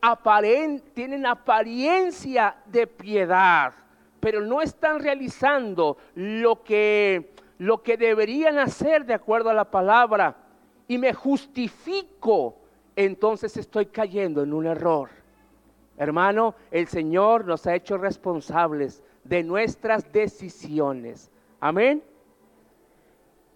tienen 0.95 1.27
apariencia 1.27 2.57
de 2.67 2.87
piedad, 2.87 3.73
pero 4.19 4.41
no 4.41 4.63
están 4.63 5.01
realizando 5.01 5.99
lo 6.15 6.63
que, 6.63 7.35
lo 7.59 7.83
que 7.83 7.97
deberían 7.97 8.59
hacer 8.59 9.05
de 9.05 9.15
acuerdo 9.15 9.51
a 9.51 9.55
la 9.55 9.71
palabra, 9.71 10.37
y 10.89 10.99
me 10.99 11.13
justifico, 11.13 12.57
entonces 12.97 13.57
estoy 13.57 13.87
cayendo 13.87 14.43
en 14.43 14.53
un 14.53 14.67
error. 14.67 15.22
Hermano, 15.97 16.55
el 16.71 16.89
Señor 16.89 17.45
nos 17.45 17.67
ha 17.67 17.75
hecho 17.75 17.99
responsables 17.99 19.03
de 19.25 19.43
nuestras 19.43 20.13
decisiones. 20.13 21.31
Amén 21.61 22.03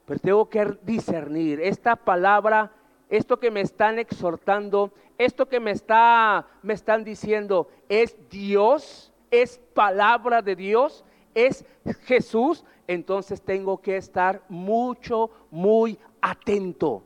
pero 0.06 0.20
tengo 0.20 0.48
que 0.48 0.78
discernir 0.82 1.60
esta 1.60 1.96
palabra, 1.96 2.72
esto 3.10 3.38
que 3.38 3.50
me 3.50 3.60
están 3.60 3.98
exhortando, 3.98 4.92
esto 5.18 5.48
que 5.48 5.58
me, 5.58 5.72
está, 5.72 6.46
me 6.62 6.74
están 6.74 7.02
diciendo, 7.02 7.68
¿es 7.88 8.16
Dios? 8.30 9.12
¿Es 9.30 9.58
palabra 9.74 10.42
de 10.42 10.54
Dios? 10.54 11.04
¿Es 11.34 11.64
Jesús? 12.04 12.64
Entonces 12.86 13.42
tengo 13.42 13.82
que 13.82 13.96
estar 13.96 14.42
mucho, 14.48 15.30
muy 15.50 15.98
atento. 16.20 17.02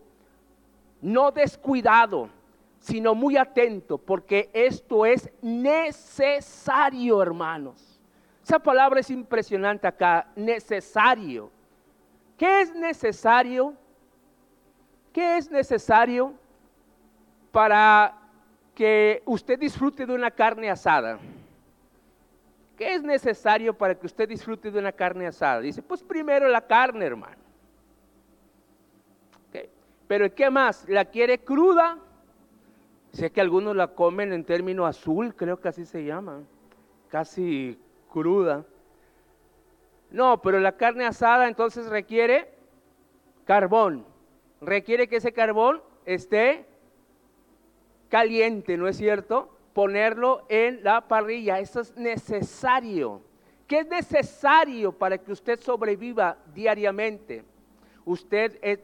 No 1.00 1.30
descuidado, 1.30 2.28
sino 2.90 3.14
muy 3.14 3.36
atento, 3.36 3.98
porque 3.98 4.50
esto 4.52 5.06
es 5.06 5.30
necesario, 5.40 7.22
hermanos. 7.22 8.00
Esa 8.42 8.58
palabra 8.58 8.98
es 8.98 9.10
impresionante 9.10 9.86
acá, 9.86 10.26
necesario. 10.34 11.50
¿Qué 12.36 12.62
es 12.62 12.74
necesario? 12.74 13.74
¿Qué 15.12 15.36
es 15.36 15.50
necesario 15.50 16.34
para 17.52 18.18
que 18.74 19.22
usted 19.24 19.58
disfrute 19.58 20.04
de 20.04 20.12
una 20.12 20.32
carne 20.32 20.68
asada? 20.68 21.20
¿Qué 22.76 22.94
es 22.94 23.04
necesario 23.04 23.72
para 23.72 23.94
que 23.94 24.06
usted 24.06 24.28
disfrute 24.28 24.68
de 24.68 24.78
una 24.80 24.90
carne 24.90 25.28
asada? 25.28 25.60
Dice, 25.60 25.80
pues 25.80 26.02
primero 26.02 26.48
la 26.48 26.60
carne, 26.60 27.06
hermano. 27.06 27.40
Pero 30.08 30.34
¿qué 30.34 30.50
más? 30.50 30.88
¿La 30.88 31.04
quiere 31.04 31.38
cruda? 31.38 31.96
Sé 33.12 33.30
que 33.30 33.40
algunos 33.40 33.74
la 33.74 33.88
comen 33.88 34.32
en 34.32 34.44
término 34.44 34.86
azul, 34.86 35.34
creo 35.34 35.60
que 35.60 35.68
así 35.68 35.84
se 35.84 36.04
llama, 36.04 36.42
casi 37.08 37.78
cruda. 38.08 38.64
No, 40.10 40.40
pero 40.40 40.60
la 40.60 40.76
carne 40.76 41.06
asada 41.06 41.48
entonces 41.48 41.86
requiere 41.86 42.52
carbón. 43.44 44.04
Requiere 44.60 45.08
que 45.08 45.16
ese 45.16 45.32
carbón 45.32 45.82
esté 46.04 46.66
caliente, 48.08 48.76
¿no 48.76 48.88
es 48.88 48.96
cierto? 48.96 49.56
Ponerlo 49.72 50.44
en 50.48 50.82
la 50.84 51.08
parrilla. 51.08 51.58
Eso 51.58 51.80
es 51.80 51.96
necesario. 51.96 53.22
¿Qué 53.66 53.80
es 53.80 53.86
necesario 53.86 54.92
para 54.92 55.16
que 55.18 55.32
usted 55.32 55.60
sobreviva 55.60 56.36
diariamente? 56.52 57.44
Usted 58.04 58.80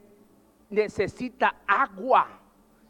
necesita 0.69 1.57
agua. 1.67 2.39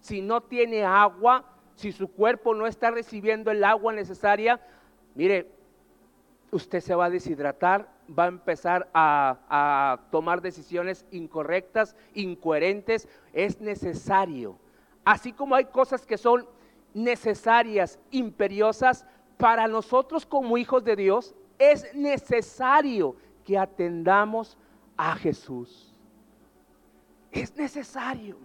Si 0.07 0.21
no 0.21 0.39
tiene 0.39 0.85
agua, 0.85 1.43
si 1.75 1.91
su 1.91 2.07
cuerpo 2.07 2.55
no 2.55 2.65
está 2.65 2.91
recibiendo 2.91 3.51
el 3.51 3.61
agua 3.61 3.91
necesaria, 3.91 4.57
mire, 5.15 5.51
usted 6.49 6.79
se 6.79 6.95
va 6.95 7.07
a 7.07 7.09
deshidratar, 7.09 7.89
va 8.17 8.23
a 8.23 8.27
empezar 8.27 8.89
a, 8.93 9.99
tomar 10.09 10.41
decisiones 10.41 11.05
incorrectas, 11.11 11.93
incoherentes. 12.13 13.09
Es 13.33 13.59
necesario. 13.59 14.57
Así 15.03 15.33
como 15.33 15.55
hay 15.55 15.65
cosas 15.65 16.05
que 16.05 16.17
son 16.17 16.47
necesarias, 16.93 17.99
imperiosas, 18.09 19.05
para 19.35 19.67
nosotros 19.67 20.25
como 20.25 20.57
hijos 20.57 20.85
de 20.85 20.95
Dios 20.95 21.35
es 21.59 21.93
necesario 21.93 23.17
que 23.43 23.57
atendamos 23.57 24.57
a 24.95 25.17
Jesús. 25.17 25.93
Es 27.29 27.57
necesario. 27.57 28.37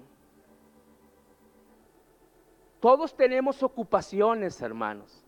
Todos 2.83 3.15
tenemos 3.17 3.63
ocupaciones, 3.63 4.61
hermanos. 4.61 5.25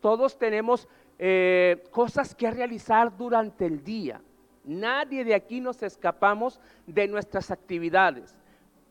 Todos 0.00 0.38
tenemos 0.38 0.88
eh, 1.18 1.84
cosas 1.90 2.34
que 2.34 2.50
realizar 2.50 3.14
durante 3.14 3.66
el 3.66 3.84
día. 3.84 4.22
Nadie 4.64 5.22
de 5.22 5.34
aquí 5.34 5.60
nos 5.60 5.82
escapamos 5.82 6.58
de 6.86 7.06
nuestras 7.06 7.50
actividades. 7.50 8.34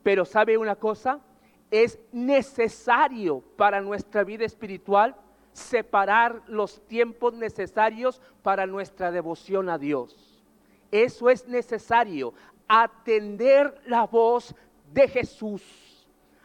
Pero 0.03 0.25
¿sabe 0.25 0.59
una 0.59 0.75
cosa? 0.75 1.21
Es 1.71 1.99
necesario 2.11 3.41
para 3.57 3.81
nuestra 3.81 4.23
vida 4.23 4.45
espiritual 4.45 5.15
separar 5.51 6.43
los 6.45 6.85
tiempos 6.85 7.33
necesarios 7.33 8.21
para 8.43 8.67
nuestra 8.67 9.09
devoción 9.09 9.69
a 9.69 9.79
Dios. 9.79 10.39
Eso 10.91 11.31
es 11.31 11.47
necesario, 11.47 12.35
atender 12.67 13.73
la 13.87 14.05
voz 14.05 14.53
de 14.93 15.07
Jesús 15.07 15.82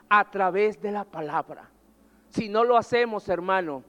a 0.09 0.31
través 0.31 0.81
de 0.81 0.92
la 0.92 1.05
palabra. 1.05 1.68
Si 2.31 2.49
no 2.49 2.64
lo 2.64 2.77
hacemos, 2.77 3.29
hermano, 3.29 3.83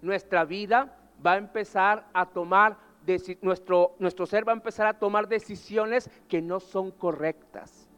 nuestra 0.00 0.44
vida 0.44 0.96
va 1.24 1.32
a 1.32 1.38
empezar 1.38 2.06
a 2.12 2.26
tomar, 2.26 2.76
nuestro, 3.40 3.94
nuestro 3.98 4.26
ser 4.26 4.46
va 4.46 4.52
a 4.52 4.56
empezar 4.56 4.86
a 4.86 4.98
tomar 4.98 5.28
decisiones 5.28 6.10
que 6.28 6.42
no 6.42 6.60
son 6.60 6.90
correctas. 6.90 7.88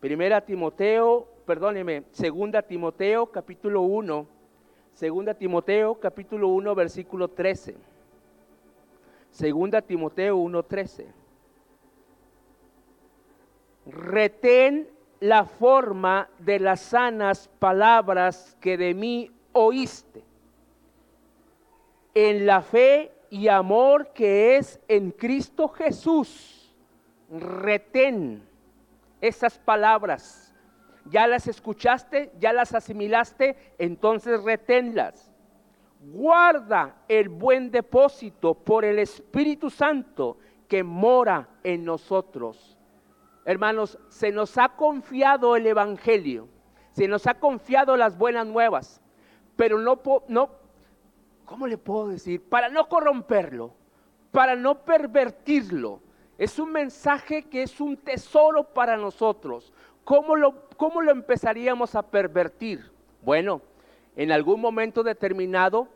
Primera 0.00 0.40
Timoteo, 0.40 1.28
perdóneme, 1.44 2.04
segunda 2.12 2.62
Timoteo 2.62 3.26
capítulo 3.26 3.82
1, 3.82 4.26
segunda 4.94 5.34
Timoteo 5.34 5.94
capítulo 6.00 6.48
1 6.48 6.74
versículo 6.74 7.28
13. 7.28 7.76
Segunda 9.30 9.80
Timoteo 9.80 10.36
1, 10.38 10.62
13. 10.64 11.06
Retén 13.90 14.88
la 15.20 15.44
forma 15.44 16.28
de 16.38 16.58
las 16.60 16.80
sanas 16.80 17.48
palabras 17.58 18.56
que 18.60 18.76
de 18.76 18.94
mí 18.94 19.30
oíste, 19.52 20.22
en 22.14 22.46
la 22.46 22.62
fe 22.62 23.12
y 23.30 23.48
amor 23.48 24.12
que 24.12 24.56
es 24.56 24.80
en 24.88 25.10
Cristo 25.10 25.68
Jesús. 25.68 26.74
Retén 27.30 28.42
esas 29.20 29.58
palabras. 29.58 30.54
Ya 31.06 31.26
las 31.26 31.46
escuchaste, 31.46 32.32
ya 32.38 32.52
las 32.52 32.74
asimilaste, 32.74 33.56
entonces 33.78 34.42
reténlas. 34.42 35.32
Guarda 36.12 36.96
el 37.08 37.28
buen 37.28 37.70
depósito 37.70 38.54
por 38.54 38.84
el 38.84 38.98
Espíritu 38.98 39.70
Santo 39.70 40.38
que 40.68 40.82
mora 40.82 41.48
en 41.62 41.84
nosotros. 41.84 42.79
Hermanos, 43.44 43.98
se 44.08 44.32
nos 44.32 44.58
ha 44.58 44.70
confiado 44.70 45.56
el 45.56 45.66
Evangelio, 45.66 46.48
se 46.92 47.08
nos 47.08 47.26
ha 47.26 47.34
confiado 47.34 47.96
las 47.96 48.16
buenas 48.16 48.46
nuevas 48.46 49.00
pero 49.60 49.78
no, 49.78 50.00
no, 50.28 50.48
¿cómo 51.44 51.66
le 51.66 51.76
puedo 51.76 52.08
decir? 52.08 52.42
Para 52.42 52.70
no 52.70 52.88
corromperlo, 52.88 53.74
para 54.30 54.56
no 54.56 54.86
pervertirlo. 54.86 56.00
Es 56.38 56.58
un 56.58 56.72
mensaje 56.72 57.42
que 57.42 57.62
es 57.64 57.78
un 57.78 57.98
tesoro 57.98 58.64
para 58.72 58.96
nosotros. 58.96 59.70
¿Cómo 60.02 60.34
lo, 60.34 60.66
cómo 60.78 61.02
lo 61.02 61.10
empezaríamos 61.10 61.94
a 61.94 62.00
pervertir? 62.00 62.90
Bueno, 63.20 63.60
en 64.16 64.32
algún 64.32 64.62
momento 64.62 65.02
determinado, 65.02 65.88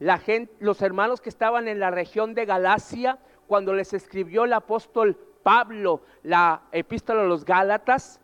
la 0.00 0.18
gente, 0.18 0.52
los 0.60 0.82
hermanos 0.82 1.22
que 1.22 1.30
estaban 1.30 1.66
en 1.66 1.80
la 1.80 1.90
región 1.90 2.34
de 2.34 2.44
Galacia, 2.44 3.20
cuando 3.46 3.72
les 3.72 3.94
escribió 3.94 4.44
el 4.44 4.52
apóstol 4.52 5.16
Pablo 5.48 6.02
la 6.24 6.60
epístola 6.72 7.22
a 7.22 7.24
los 7.24 7.42
Gálatas, 7.42 8.20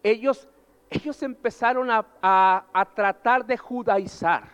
ellos 0.00 0.46
ellos 0.90 1.20
empezaron 1.24 1.88
a, 1.90 2.86
tratar 2.94 3.44
de 3.44 3.56
judaizar. 3.56 4.44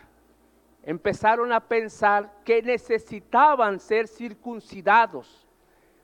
empezaron 0.81 1.53
a 1.53 1.59
pensar 1.59 2.31
que 2.43 2.63
necesitaban 2.63 3.79
ser 3.79 4.07
circuncidados. 4.07 5.45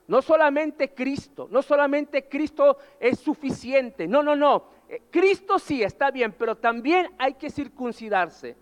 No 0.06 0.22
solamente 0.22 0.94
Cristo, 0.94 1.48
no 1.50 1.60
solamente 1.60 2.28
Cristo 2.28 2.76
es 3.00 3.18
suficiente, 3.18 4.06
no, 4.06 4.22
no, 4.22 4.36
no, 4.36 4.64
eh, 4.88 5.02
Cristo 5.10 5.58
sí 5.58 5.82
está 5.82 6.12
bien, 6.12 6.32
pero 6.38 6.56
también 6.56 7.12
hay 7.18 7.34
que 7.34 7.50
circuncidarse. 7.50 8.56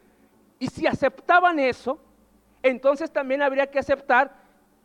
Y 0.58 0.66
si 0.66 0.86
aceptaban 0.86 1.58
eso, 1.58 2.00
entonces 2.62 3.12
también 3.12 3.42
habría 3.42 3.70
que 3.70 3.78
aceptar 3.78 4.34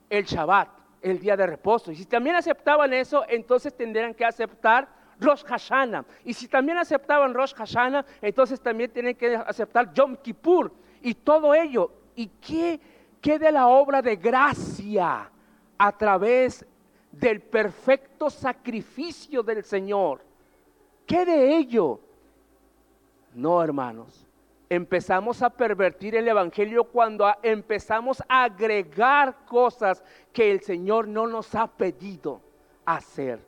el 0.09 0.25
Shabbat, 0.25 0.84
el 1.11 1.19
día 1.19 1.37
de 1.37 1.45
reposo. 1.45 1.91
Y 1.91 1.95
si 1.95 2.05
también 2.05 2.35
aceptaban 2.35 2.91
eso, 2.91 3.23
entonces 3.29 3.75
tendrían 3.75 4.13
que 4.13 4.25
aceptar 4.25 4.87
Rosh 5.19 5.43
Hashanah. 5.43 6.03
Y 6.23 6.33
si 6.33 6.47
también 6.47 6.79
aceptaban 6.79 7.33
Rosh 7.33 7.53
Hashanah, 7.53 8.03
entonces 8.21 8.59
también 8.59 8.91
tienen 8.91 9.15
que 9.15 9.35
aceptar 9.35 9.93
Yom 9.93 10.15
Kippur. 10.17 10.73
Y 11.01 11.13
todo 11.13 11.53
ello. 11.53 11.91
¿Y 12.15 12.27
qué, 12.27 12.79
qué 13.21 13.37
de 13.37 13.51
la 13.51 13.67
obra 13.67 14.01
de 14.01 14.15
gracia 14.15 15.29
a 15.77 15.91
través 15.97 16.65
del 17.11 17.39
perfecto 17.39 18.31
sacrificio 18.31 19.43
del 19.43 19.63
Señor? 19.63 20.21
¿Qué 21.05 21.23
de 21.23 21.55
ello? 21.55 21.99
No, 23.35 23.61
hermanos. 23.61 24.24
Empezamos 24.69 25.41
a 25.41 25.49
pervertir 25.49 26.15
el 26.15 26.27
Evangelio 26.27 26.85
cuando 26.85 27.31
empezamos 27.43 28.23
a 28.27 28.45
agregar 28.45 29.45
cosas 29.45 30.03
que 30.33 30.51
el 30.51 30.61
Señor 30.61 31.07
no 31.07 31.27
nos 31.27 31.53
ha 31.53 31.67
pedido 31.67 32.41
hacer. 32.83 33.39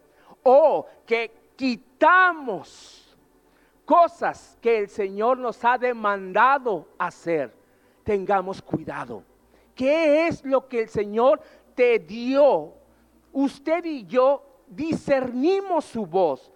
O 0.43 0.85
que 1.05 1.31
quitamos 1.55 3.17
cosas 3.83 4.57
que 4.61 4.77
el 4.77 4.89
Señor 4.89 5.37
nos 5.37 5.63
ha 5.65 5.77
demandado 5.77 6.87
hacer, 6.97 7.53
tengamos 8.03 8.61
cuidado. 8.61 9.23
¿Qué 9.73 10.27
es 10.27 10.43
lo 10.43 10.67
que 10.67 10.81
el 10.81 10.89
Señor 10.89 11.39
te 11.73 11.97
dio? 11.97 12.73
Usted 13.31 13.85
y 13.85 14.05
yo 14.05 14.43
discernimos 14.67 15.85
su 15.85 16.05
voz. 16.05 16.51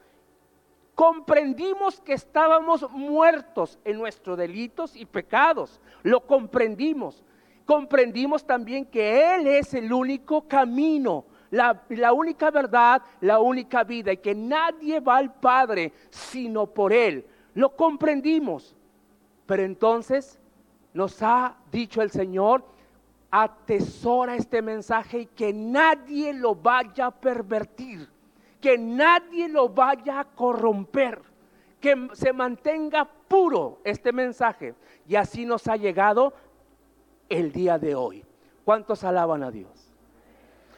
Comprendimos 1.01 1.99
que 1.99 2.13
estábamos 2.13 2.87
muertos 2.91 3.79
en 3.83 3.97
nuestros 3.97 4.37
delitos 4.37 4.95
y 4.95 5.07
pecados. 5.07 5.81
Lo 6.03 6.27
comprendimos. 6.27 7.23
Comprendimos 7.65 8.45
también 8.45 8.85
que 8.85 9.33
Él 9.33 9.47
es 9.47 9.73
el 9.73 9.91
único 9.91 10.47
camino, 10.47 11.25
la, 11.49 12.13
única 12.13 12.51
verdad, 12.51 13.01
la 13.19 13.39
única 13.39 13.83
vida 13.83 14.13
y 14.13 14.17
que 14.17 14.35
nadie 14.35 14.99
va 14.99 15.17
al 15.17 15.33
Padre 15.33 15.91
sino 16.11 16.67
por 16.67 16.93
Él. 16.93 17.25
Lo 17.55 17.75
comprendimos. 17.75 18.75
Pero 19.47 19.63
entonces 19.63 20.39
nos 20.93 21.19
ha 21.23 21.55
dicho 21.71 22.03
el 22.03 22.11
Señor, 22.11 22.63
atesora 23.31 24.35
este 24.35 24.61
mensaje 24.61 25.21
y 25.21 25.25
que 25.25 25.51
nadie 25.51 26.31
lo 26.31 26.53
vaya 26.53 27.07
a 27.07 27.11
pervertir, 27.11 28.07
que 28.61 28.77
nadie 28.77 29.49
lo 29.49 29.69
vaya 29.69 30.19
a 30.19 30.25
corromper, 30.25 31.21
que 31.79 32.09
se 32.13 32.31
mantenga 32.31 33.05
puro 33.05 33.79
este 33.83 34.13
mensaje. 34.13 34.75
Y 35.07 35.15
así 35.15 35.45
nos 35.45 35.67
ha 35.67 35.75
llegado 35.75 36.33
el 37.27 37.51
día 37.51 37.79
de 37.79 37.95
hoy. 37.95 38.23
¿Cuántos 38.63 39.03
alaban 39.03 39.43
a 39.43 39.51
Dios? 39.51 39.91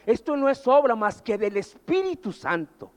Esto 0.05 0.35
no 0.37 0.49
es 0.49 0.65
obra 0.67 0.95
más 0.95 1.21
que 1.21 1.37
del 1.37 1.57
Espíritu 1.57 2.31
Santo. 2.31 2.91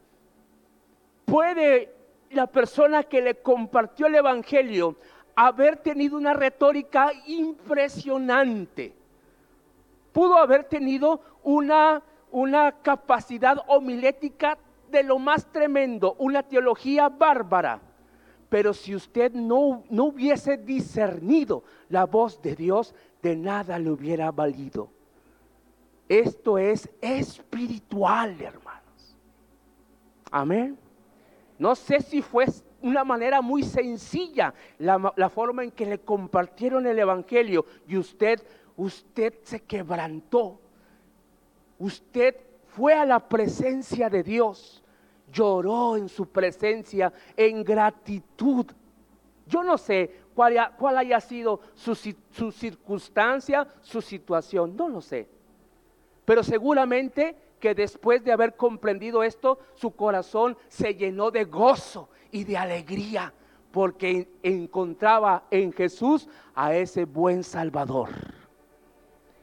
Puede 1.24 1.92
la 2.30 2.46
persona 2.46 3.02
que 3.02 3.20
le 3.20 3.36
compartió 3.36 4.06
el 4.06 4.14
Evangelio 4.14 4.96
haber 5.34 5.76
tenido 5.76 6.16
una 6.16 6.32
retórica 6.32 7.12
impresionante. 7.26 8.94
Pudo 10.12 10.36
haber 10.38 10.64
tenido 10.64 11.20
una, 11.42 12.02
una 12.30 12.72
capacidad 12.72 13.58
homilética 13.68 14.58
de 14.90 15.02
lo 15.02 15.18
más 15.18 15.50
tremendo, 15.52 16.14
una 16.18 16.42
teología 16.42 17.08
bárbara. 17.08 17.80
Pero 18.48 18.72
si 18.72 18.94
usted 18.94 19.32
no, 19.32 19.84
no 19.90 20.04
hubiese 20.04 20.56
discernido 20.56 21.64
la 21.88 22.06
voz 22.06 22.40
de 22.42 22.54
Dios, 22.54 22.94
de 23.22 23.36
nada 23.36 23.78
le 23.78 23.90
hubiera 23.90 24.30
valido. 24.30 24.88
Esto 26.08 26.56
es 26.58 26.88
espiritual, 27.00 28.40
hermanos. 28.40 29.16
Amén. 30.30 30.78
No 31.58 31.74
sé 31.74 32.00
si 32.00 32.22
fue 32.22 32.46
una 32.82 33.02
manera 33.02 33.40
muy 33.40 33.62
sencilla 33.62 34.54
la, 34.78 35.30
forma 35.30 35.64
en 35.64 35.70
que 35.70 35.86
le 35.86 35.98
compartieron 35.98 36.86
el 36.86 36.98
Evangelio 36.98 37.64
y 37.88 37.96
usted, 37.96 38.40
usted 38.76 39.34
se 39.42 39.60
quebrantó. 39.60 40.60
Usted 41.78 42.36
fue 42.76 42.92
a 42.92 43.06
la 43.06 43.20
presencia 43.20 44.10
de 44.10 44.22
Dios, 44.22 44.82
lloró 45.32 45.96
en 45.96 46.10
su 46.10 46.26
presencia 46.26 47.10
en 47.34 47.64
gratitud. 47.64 48.66
Yo 49.46 49.62
no 49.62 49.78
sé 49.78 50.24
cuál, 50.34 50.58
haya 50.98 51.18
sido 51.20 51.60
su, 51.74 51.94
su 51.94 52.52
circunstancia, 52.52 53.66
su 53.80 54.02
situación, 54.02 54.76
no 54.76 54.90
lo 54.90 55.00
sé. 55.00 55.26
Pero 56.26 56.42
seguramente 56.42 57.34
que 57.58 57.74
después 57.74 58.22
de 58.22 58.32
haber 58.32 58.56
comprendido 58.56 59.22
esto, 59.22 59.58
su 59.74 59.92
corazón 59.92 60.58
se 60.68 60.94
llenó 60.94 61.30
de 61.30 61.44
gozo 61.44 62.10
y 62.30 62.44
de 62.44 62.58
alegría 62.58 63.32
porque 63.70 64.28
encontraba 64.42 65.44
en 65.50 65.72
Jesús 65.72 66.28
a 66.54 66.74
ese 66.74 67.06
buen 67.06 67.42
Salvador. 67.42 68.10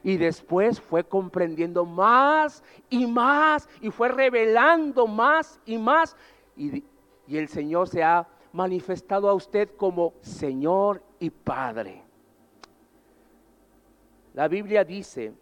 Y 0.04 0.18
después 0.18 0.82
fue 0.82 1.04
comprendiendo 1.04 1.86
más 1.86 2.64
y 2.90 3.08
más 3.08 3.70
y 3.82 3.90
fue 3.90 4.10
revelando 4.10 5.08
más 5.08 5.60
y 5.66 5.78
más. 5.78 6.16
Y, 6.58 6.84
y 7.26 7.38
el 7.38 7.48
Señor 7.48 7.88
se 7.88 8.04
ha 8.04 8.28
manifestado 8.52 9.30
a 9.30 9.34
usted 9.34 9.70
como 9.78 10.14
Señor 10.22 11.02
y 11.20 11.30
Padre. 11.30 12.04
La 14.34 14.48
Biblia 14.48 14.84
dice 14.84 15.34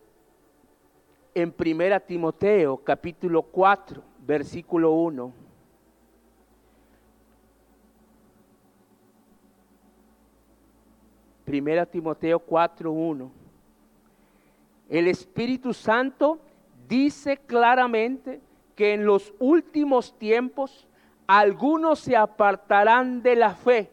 en 1.34 1.52
Primera 1.52 2.00
Timoteo 2.00 2.78
capítulo 2.78 3.41
4, 3.41 4.04
versículo 4.19 4.91
1. 4.91 5.34
Primera 11.45 11.86
Timoteo 11.86 12.39
4, 12.39 12.91
1. 12.91 13.40
El 14.91 15.08
Espíritu 15.08 15.73
Santo 15.73 16.39
dice 16.89 17.38
claramente 17.38 18.41
que 18.75 18.93
en 18.93 19.06
los 19.06 19.34
últimos 19.39 20.19
tiempos 20.19 20.86
algunos 21.25 22.01
se 22.01 22.17
apartarán 22.17 23.23
de 23.23 23.38
la 23.38 23.56
fe, 23.56 23.89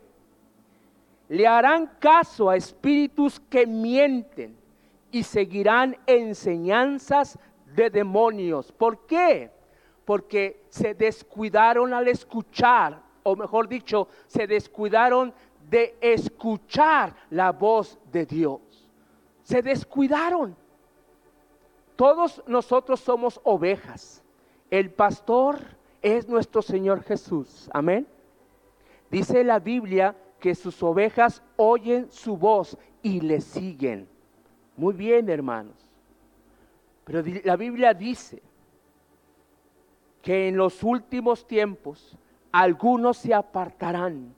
le 1.28 1.46
harán 1.46 1.86
caso 2.00 2.50
a 2.50 2.56
espíritus 2.56 3.38
que 3.38 3.64
mienten 3.64 4.56
y 5.12 5.22
seguirán 5.22 5.96
enseñanzas 6.04 7.38
de 7.76 7.90
demonios. 7.90 8.72
¿Por 8.72 9.06
qué? 9.06 9.52
Porque 10.04 10.64
se 10.68 10.94
descuidaron 10.94 11.94
al 11.94 12.08
escuchar, 12.08 13.00
o 13.22 13.36
mejor 13.36 13.68
dicho, 13.68 14.08
se 14.26 14.48
descuidaron 14.48 15.32
de 15.70 15.96
escuchar 16.00 17.14
la 17.30 17.52
voz 17.52 18.00
de 18.10 18.26
Dios. 18.26 18.60
Se 19.44 19.62
descuidaron. 19.62 20.56
Todos 21.98 22.44
nosotros 22.46 23.00
somos 23.00 23.40
ovejas. 23.42 24.22
El 24.70 24.92
pastor 24.92 25.58
es 26.00 26.28
nuestro 26.28 26.62
Señor 26.62 27.02
Jesús. 27.02 27.68
Amén. 27.74 28.06
Dice 29.10 29.42
la 29.42 29.58
Biblia 29.58 30.14
que 30.38 30.54
sus 30.54 30.80
ovejas 30.80 31.42
oyen 31.56 32.08
su 32.08 32.36
voz 32.36 32.78
y 33.02 33.20
le 33.20 33.40
siguen. 33.40 34.08
Muy 34.76 34.94
bien, 34.94 35.28
hermanos. 35.28 35.74
Pero 37.02 37.20
la 37.42 37.56
Biblia 37.56 37.92
dice 37.92 38.40
que 40.22 40.46
en 40.46 40.56
los 40.56 40.84
últimos 40.84 41.48
tiempos 41.48 42.16
algunos 42.52 43.16
se 43.16 43.34
apartarán 43.34 44.36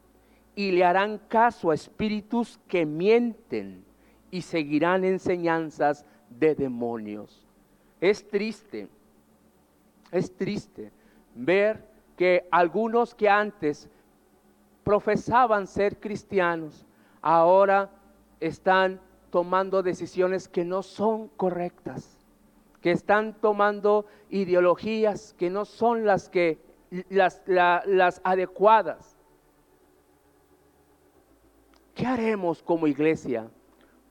y 0.57 0.73
le 0.73 0.83
harán 0.83 1.19
caso 1.29 1.73
a 1.73 1.75
espíritus 1.75 2.59
que 2.67 2.87
mienten 2.87 3.85
y 4.31 4.41
seguirán 4.41 5.05
enseñanzas 5.05 6.07
de 6.31 6.55
demonios. 6.55 7.50
Es 8.01 8.27
triste, 8.29 8.89
es 10.11 10.35
triste 10.37 10.91
ver 11.35 11.85
que 12.17 12.47
algunos 12.51 13.15
que 13.15 13.29
antes 13.29 13.89
profesaban 14.85 15.67
ser 15.67 16.01
cristianos, 16.01 16.87
ahora 17.21 17.91
están 18.41 19.01
tomando 19.31 19.83
decisiones 19.83 20.49
que 20.49 20.65
no 20.65 20.83
son 20.83 21.29
correctas, 21.29 22.19
que 22.81 22.91
están 22.91 23.35
tomando 23.35 24.07
ideologías 24.31 25.35
que 25.35 25.51
no 25.51 25.65
son 25.65 26.05
las 26.05 26.29
que 26.29 26.59
las, 27.11 27.43
las 27.47 28.21
adecuadas. 28.25 29.17
¿Qué 31.95 32.07
haremos 32.07 32.63
como 32.63 32.87
iglesia 32.87 33.51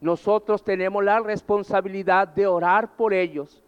nosotros 0.02 0.64
tenemos 0.64 1.04
la 1.04 1.20
responsabilidad 1.20 2.28
de 2.28 2.48
orar 2.48 2.96
por 2.96 3.14
ellos, 3.14 3.62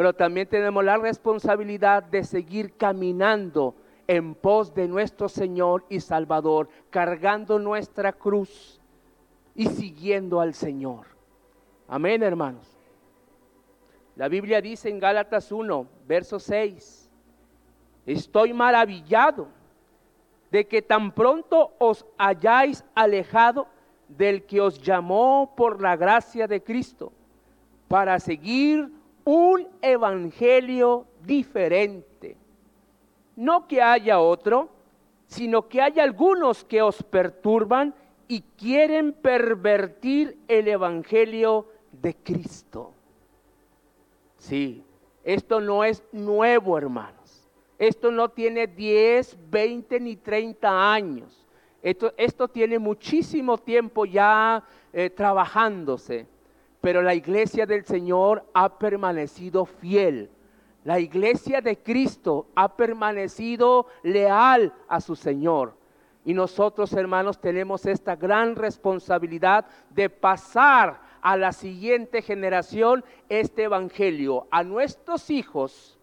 pero 0.00 0.14
también 0.14 0.48
tenemos 0.48 0.82
la 0.82 0.96
responsabilidad 0.96 2.02
de 2.02 2.24
seguir 2.24 2.72
caminando 2.78 3.74
en 4.06 4.34
pos 4.34 4.72
de 4.74 4.88
nuestro 4.88 5.28
Señor 5.28 5.84
y 5.90 6.00
Salvador, 6.00 6.70
cargando 6.88 7.58
nuestra 7.58 8.14
cruz 8.14 8.80
y 9.54 9.66
siguiendo 9.66 10.40
al 10.40 10.54
Señor. 10.54 11.04
Amén, 11.86 12.22
hermanos. 12.22 12.66
La 14.16 14.28
Biblia 14.28 14.62
dice 14.62 14.88
en 14.88 15.00
Gálatas 15.00 15.52
1, 15.52 15.86
verso 16.08 16.38
6, 16.40 17.10
estoy 18.06 18.54
maravillado 18.54 19.48
de 20.50 20.66
que 20.66 20.80
tan 20.80 21.12
pronto 21.12 21.74
os 21.78 22.06
hayáis 22.16 22.86
alejado 22.94 23.68
del 24.08 24.46
que 24.46 24.62
os 24.62 24.80
llamó 24.80 25.52
por 25.54 25.82
la 25.82 25.94
gracia 25.94 26.46
de 26.46 26.62
Cristo 26.62 27.12
para 27.86 28.18
seguir 28.18 28.98
un 29.24 29.68
evangelio 29.82 31.06
diferente. 31.24 32.36
No 33.36 33.66
que 33.66 33.80
haya 33.80 34.20
otro, 34.20 34.70
sino 35.26 35.68
que 35.68 35.80
hay 35.80 36.00
algunos 36.00 36.64
que 36.64 36.82
os 36.82 37.02
perturban 37.02 37.94
y 38.28 38.42
quieren 38.56 39.12
pervertir 39.12 40.38
el 40.48 40.68
evangelio 40.68 41.66
de 41.92 42.14
Cristo. 42.14 42.92
Sí, 44.38 44.84
esto 45.24 45.60
no 45.60 45.84
es 45.84 46.02
nuevo, 46.12 46.78
hermanos. 46.78 47.48
Esto 47.78 48.10
no 48.10 48.28
tiene 48.28 48.66
10, 48.66 49.38
20 49.50 50.00
ni 50.00 50.16
30 50.16 50.92
años. 50.92 51.46
Esto, 51.82 52.12
esto 52.16 52.48
tiene 52.48 52.78
muchísimo 52.78 53.56
tiempo 53.56 54.04
ya 54.04 54.62
eh, 54.92 55.08
trabajándose, 55.08 56.26
pero 56.80 57.02
la 57.02 57.14
iglesia 57.14 57.66
del 57.66 57.84
Señor 57.84 58.44
ha 58.54 58.78
permanecido 58.78 59.64
fiel. 59.64 60.30
La 60.84 60.98
iglesia 60.98 61.60
de 61.60 61.78
Cristo 61.78 62.46
ha 62.54 62.74
permanecido 62.76 63.86
leal 64.02 64.72
a 64.88 65.00
su 65.00 65.14
Señor. 65.14 65.74
Y 66.24 66.34
nosotros, 66.34 66.92
hermanos, 66.92 67.40
tenemos 67.40 67.86
esta 67.86 68.16
gran 68.16 68.56
responsabilidad 68.56 69.66
de 69.90 70.08
pasar 70.08 71.00
a 71.20 71.36
la 71.36 71.52
siguiente 71.52 72.22
generación 72.22 73.04
este 73.28 73.64
Evangelio, 73.64 74.46
a 74.50 74.62
nuestros 74.62 75.28
hijos, 75.30 75.98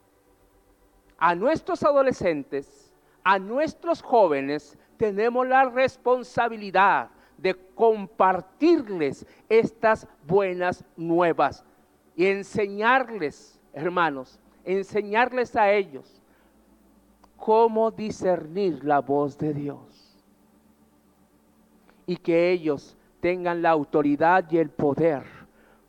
a 1.18 1.34
nuestros 1.34 1.84
adolescentes, 1.84 2.94
a 3.24 3.40
nuestros 3.40 4.02
jóvenes, 4.02 4.78
tenemos 4.98 5.48
la 5.48 5.66
responsabilidad 5.66 7.10
de 7.38 7.56
compartirles 7.76 9.26
estas 9.48 10.08
buenas 10.26 10.84
nuevas 10.96 11.64
y 12.16 12.26
enseñarles, 12.26 13.60
hermanos, 13.74 14.40
enseñarles 14.66 15.56
a 15.56 15.72
ellos 15.72 16.22
cómo 17.38 17.92
discernir 17.92 18.84
la 18.84 19.00
voz 19.00 19.38
de 19.38 19.54
Dios. 19.54 20.18
Y 22.06 22.18
que 22.18 22.52
ellos 22.52 22.98
tengan 23.20 23.62
la 23.62 23.70
autoridad 23.70 24.46
y 24.50 24.58
el 24.58 24.70
poder 24.70 25.24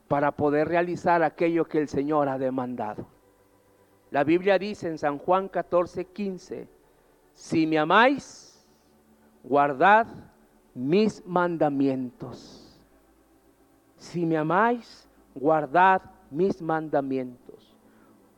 para 0.07 0.33
poder 0.33 0.69
realizar 0.69 1.23
aquello 1.23 1.65
que 1.67 1.79
el 1.79 1.89
Señor 1.89 2.29
ha 2.29 2.39
demandado. 2.39 3.07
La 4.11 4.25
Biblia 4.25 4.59
dice 4.59 4.89
en 4.89 4.99
San 4.99 5.19
Juan 5.19 5.49
14, 5.49 6.07
15, 6.07 6.69
si 7.35 7.67
me 7.67 7.79
amáis, 7.79 8.67
guardad 9.45 10.07
mis 10.79 11.27
mandamientos. 11.27 12.81
Si 13.97 14.25
me 14.25 14.37
amáis, 14.37 15.09
guardad 15.35 16.03
mis 16.31 16.63
mandamientos. 16.63 17.77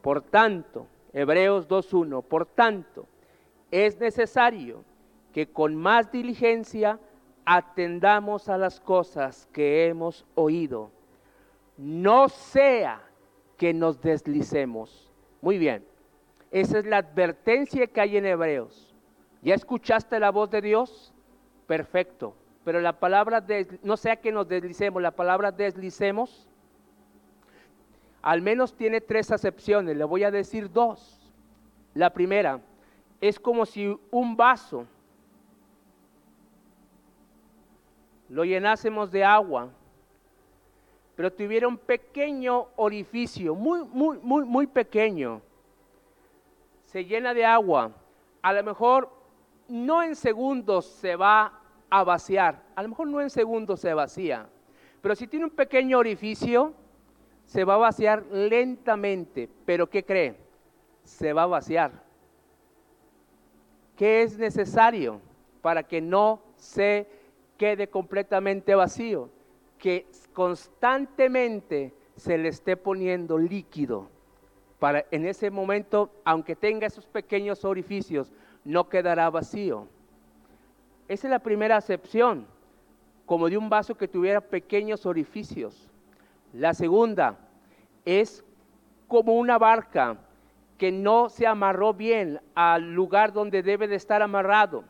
Por 0.00 0.22
tanto, 0.22 0.87
Hebreos 1.12 1.68
2.1, 1.68 2.22
por 2.24 2.46
tanto, 2.46 3.07
es 3.70 4.00
necesario 4.00 4.83
que 5.35 5.53
con 5.53 5.76
más 5.76 6.11
diligencia 6.11 6.98
atendamos 7.44 8.48
a 8.48 8.57
las 8.57 8.81
cosas 8.81 9.46
que 9.53 9.87
hemos 9.87 10.24
oído. 10.35 10.90
No 11.76 12.31
sea 12.31 13.03
que 13.59 13.74
nos 13.74 14.00
deslicemos. 14.00 15.12
Muy 15.42 15.59
bien, 15.59 15.85
esa 16.50 16.79
es 16.79 16.87
la 16.87 16.96
advertencia 16.96 17.87
que 17.87 18.00
hay 18.00 18.16
en 18.16 18.24
Hebreos. 18.24 18.94
¿Ya 19.42 19.55
escuchaste 19.55 20.18
la 20.18 20.31
voz 20.31 20.50
de 20.50 20.62
Dios? 20.62 21.12
Perfecto. 21.70 22.35
Pero 22.64 22.80
la 22.80 22.98
palabra, 22.98 23.40
de, 23.40 23.78
no 23.85 23.96
sea 23.96 24.16
que 24.16 24.33
nos 24.33 24.48
deslicemos, 24.48 25.00
la 25.00 25.12
palabra 25.12 25.52
deslicemos, 25.52 26.48
al 28.22 28.42
menos 28.42 28.74
tiene 28.74 29.00
tres 29.00 29.30
acepciones. 29.30 29.96
Le 29.96 30.02
voy 30.02 30.24
a 30.24 30.33
decir 30.33 30.68
dos. 30.72 31.33
La 31.94 32.11
primera, 32.11 32.61
es 33.20 33.38
como 33.38 33.64
si 33.64 33.96
un 34.11 34.37
vaso 34.37 34.85
lo 38.28 38.44
llenásemos 38.44 39.12
de 39.12 39.22
agua, 39.22 39.68
pero 41.14 41.33
tuviera 41.33 41.68
un 41.68 41.78
pequeño 41.78 42.66
orificio, 42.74 43.54
muy, 43.54 43.85
muy, 43.85 44.18
muy, 44.18 44.44
muy 44.44 44.66
pequeño. 44.66 45.40
Se 46.87 47.04
llena 47.04 47.33
de 47.33 47.44
agua. 47.44 47.92
A 48.42 48.52
lo 48.52 48.64
mejor 48.64 49.09
no 49.68 50.02
en 50.02 50.16
segundos 50.16 50.85
se 50.85 51.14
va 51.14 51.60
a 51.90 52.05
vaciar, 52.05 52.62
a 52.74 52.83
lo 52.83 52.88
mejor 52.88 53.09
no 53.09 53.20
en 53.20 53.31
segundos 53.31 53.81
se 53.81 53.92
vacía, 53.92 54.48
pero 55.03 55.14
si 55.14 55.26
tiene 55.26 55.46
un 55.46 55.50
pequeño 55.50 55.98
orificio, 55.98 56.72
se 57.46 57.64
va 57.64 57.74
a 57.74 57.79
vaciar 57.79 58.24
lentamente, 58.31 59.48
pero 59.66 59.88
¿qué 59.90 60.05
cree? 60.05 60.37
Se 61.03 61.33
va 61.33 61.42
a 61.42 61.46
vaciar. 61.46 62.05
¿Qué 63.96 64.22
es 64.22 64.38
necesario 64.38 65.20
para 65.61 65.83
que 65.83 66.00
no 66.00 66.40
se 66.57 67.09
quede 67.59 67.88
completamente 67.88 68.74
vacío? 68.74 69.31
Que 69.79 70.07
constantemente 70.33 71.92
se 72.16 72.38
le 72.38 72.48
esté 72.48 72.76
poniendo 72.76 73.37
líquido 73.37 74.09
para 74.79 75.05
en 75.11 75.26
ese 75.26 75.50
momento, 75.50 76.11
aunque 76.24 76.57
tenga 76.57 76.87
esos 76.87 77.07
pequeños 77.07 77.64
orificios, 77.64 78.33
no 78.64 78.88
quedará 78.88 79.29
vacío. 79.29 79.87
Esa 81.11 81.27
es 81.27 81.31
la 81.33 81.40
primera 81.40 81.77
acepción, 81.77 82.46
como 83.27 83.51
de 83.51 83.59
un 83.59 83.68
vaso 83.68 83.96
que 83.96 84.07
tuviera 84.07 84.40
pequeños 84.40 85.07
orificios. 85.07 85.90
La 86.53 86.73
segunda 86.73 87.37
es 88.05 88.44
como 89.09 89.35
una 89.35 89.59
barca 89.59 90.18
que 90.79 90.92
no 90.92 91.29
se 91.29 91.49
amarró 91.49 91.94
bien 91.94 92.40
al 92.55 92.94
lugar 92.94 93.33
donde 93.33 93.64
debe 93.64 93.88
de 93.88 93.96
estar 93.96 94.23
amarrado. 94.23 94.85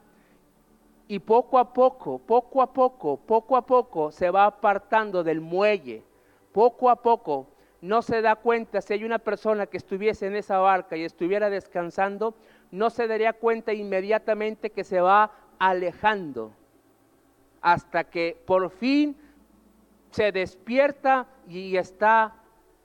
Y 1.08 1.20
poco 1.20 1.58
a 1.58 1.72
poco, 1.72 2.18
poco 2.18 2.60
a 2.60 2.70
poco, 2.70 3.16
poco 3.16 3.56
a 3.56 3.64
poco 3.64 4.12
se 4.12 4.28
va 4.28 4.44
apartando 4.44 5.24
del 5.24 5.40
muelle. 5.40 6.04
Poco 6.52 6.90
a 6.90 6.96
poco 6.96 7.46
no 7.80 8.02
se 8.02 8.20
da 8.20 8.36
cuenta 8.36 8.82
si 8.82 8.92
hay 8.92 9.04
una 9.04 9.20
persona 9.20 9.64
que 9.64 9.78
estuviese 9.78 10.26
en 10.26 10.36
esa 10.36 10.58
barca 10.58 10.98
y 10.98 11.04
estuviera 11.04 11.48
descansando, 11.48 12.34
no 12.70 12.90
se 12.90 13.06
daría 13.06 13.32
cuenta 13.32 13.72
inmediatamente 13.72 14.68
que 14.68 14.84
se 14.84 15.00
va 15.00 15.32
alejando 15.60 16.52
hasta 17.60 18.04
que 18.04 18.42
por 18.46 18.70
fin 18.70 19.16
se 20.10 20.32
despierta 20.32 21.28
y 21.46 21.76
está 21.76 22.34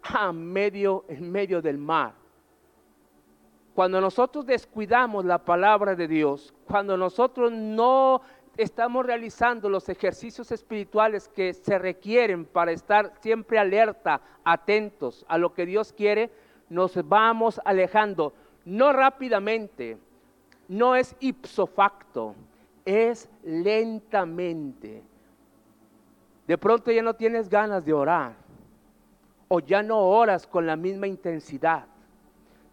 a 0.03 0.31
medio, 0.31 1.05
en 1.07 1.31
medio 1.31 1.61
del 1.61 1.77
mar. 1.79 2.13
Cuando 3.73 3.99
nosotros 3.99 4.45
descuidamos 4.45 5.25
la 5.25 5.39
palabra 5.39 5.95
de 5.95 6.07
Dios, 6.07 6.53
cuando 6.65 6.95
nosotros 6.95 7.51
no 7.51 8.21
estamos 8.57 9.05
realizando 9.05 9.69
los 9.69 9.89
ejercicios 9.89 10.51
espirituales 10.51 11.27
que 11.29 11.53
se 11.53 11.77
requieren 11.77 12.45
para 12.45 12.71
estar 12.71 13.13
siempre 13.19 13.57
alerta, 13.57 14.21
atentos 14.43 15.25
a 15.27 15.37
lo 15.37 15.53
que 15.53 15.65
Dios 15.65 15.91
quiere, 15.91 16.29
nos 16.69 16.95
vamos 17.07 17.59
alejando 17.65 18.33
no 18.65 18.93
rápidamente, 18.93 19.97
no 20.67 20.95
es 20.95 21.15
ipso 21.19 21.67
facto, 21.67 22.33
es 22.85 23.29
lentamente. 23.43 25.03
De 26.47 26.57
pronto 26.57 26.91
ya 26.91 27.01
no 27.01 27.15
tienes 27.15 27.49
ganas 27.49 27.83
de 27.83 27.93
orar 27.93 28.35
o 29.47 29.59
ya 29.59 29.81
no 29.81 29.99
oras 29.99 30.45
con 30.47 30.65
la 30.65 30.75
misma 30.75 31.07
intensidad. 31.07 31.87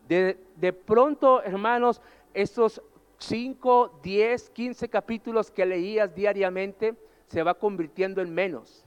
De, 0.06 0.38
de 0.56 0.72
pronto, 0.72 1.42
hermanos, 1.42 2.00
estos 2.34 2.82
5, 3.18 4.00
10, 4.02 4.50
15 4.50 4.88
capítulos 4.88 5.50
que 5.50 5.64
leías 5.64 6.14
diariamente 6.14 6.94
se 7.26 7.42
va 7.42 7.54
convirtiendo 7.54 8.20
en 8.20 8.32
menos. 8.34 8.84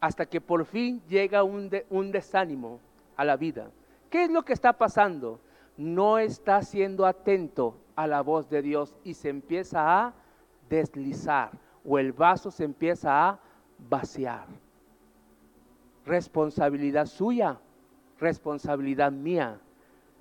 Hasta 0.00 0.26
que 0.26 0.40
por 0.40 0.66
fin 0.66 1.00
llega 1.08 1.44
un, 1.44 1.70
un 1.90 2.10
desánimo 2.10 2.80
a 3.16 3.24
la 3.24 3.36
vida. 3.36 3.70
¿Qué 4.10 4.24
es 4.24 4.30
lo 4.30 4.44
que 4.44 4.52
está 4.52 4.72
pasando? 4.72 5.38
no 5.76 6.18
está 6.18 6.62
siendo 6.62 7.06
atento 7.06 7.76
a 7.96 8.06
la 8.06 8.22
voz 8.22 8.48
de 8.48 8.62
Dios 8.62 8.94
y 9.04 9.14
se 9.14 9.28
empieza 9.28 10.06
a 10.06 10.14
deslizar 10.68 11.50
o 11.84 11.98
el 11.98 12.12
vaso 12.12 12.50
se 12.50 12.64
empieza 12.64 13.28
a 13.28 13.38
vaciar. 13.78 14.46
responsabilidad 16.06 17.06
suya, 17.06 17.58
responsabilidad 18.20 19.10
mía. 19.10 19.58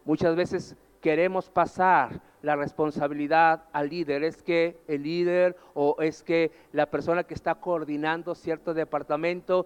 Muchas 0.06 0.34
veces 0.36 0.78
queremos 1.02 1.50
pasar 1.50 2.22
la 2.42 2.56
responsabilidad 2.56 3.64
al 3.74 3.90
líder. 3.90 4.24
Es 4.24 4.42
que 4.42 4.78
el 4.88 5.04
líder 5.04 5.58
o 5.74 5.98
es 6.00 6.24
que 6.24 6.52
la 6.72 6.86
persona 6.86 7.24
que 7.24 7.34
está 7.34 7.56
coordinando 7.56 8.34
cierto 8.34 8.74
departamento 8.74 9.66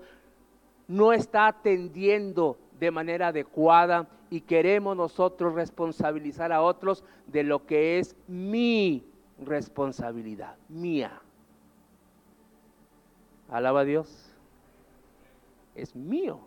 no 0.87 1.13
está 1.13 1.47
atendiendo 1.47 2.57
de 2.79 2.91
manera 2.91 3.27
adecuada 3.27 4.07
y 4.29 4.41
queremos 4.41 4.95
nosotros 4.95 5.53
responsabilizar 5.53 6.51
a 6.51 6.61
otros 6.61 7.03
de 7.27 7.43
lo 7.43 7.65
que 7.65 7.99
es 7.99 8.15
mi 8.27 9.05
responsabilidad, 9.39 10.55
mía. 10.69 11.21
Alaba 13.49 13.81
a 13.81 13.85
Dios. 13.85 14.33
Es 15.75 15.95
mío. 15.95 16.39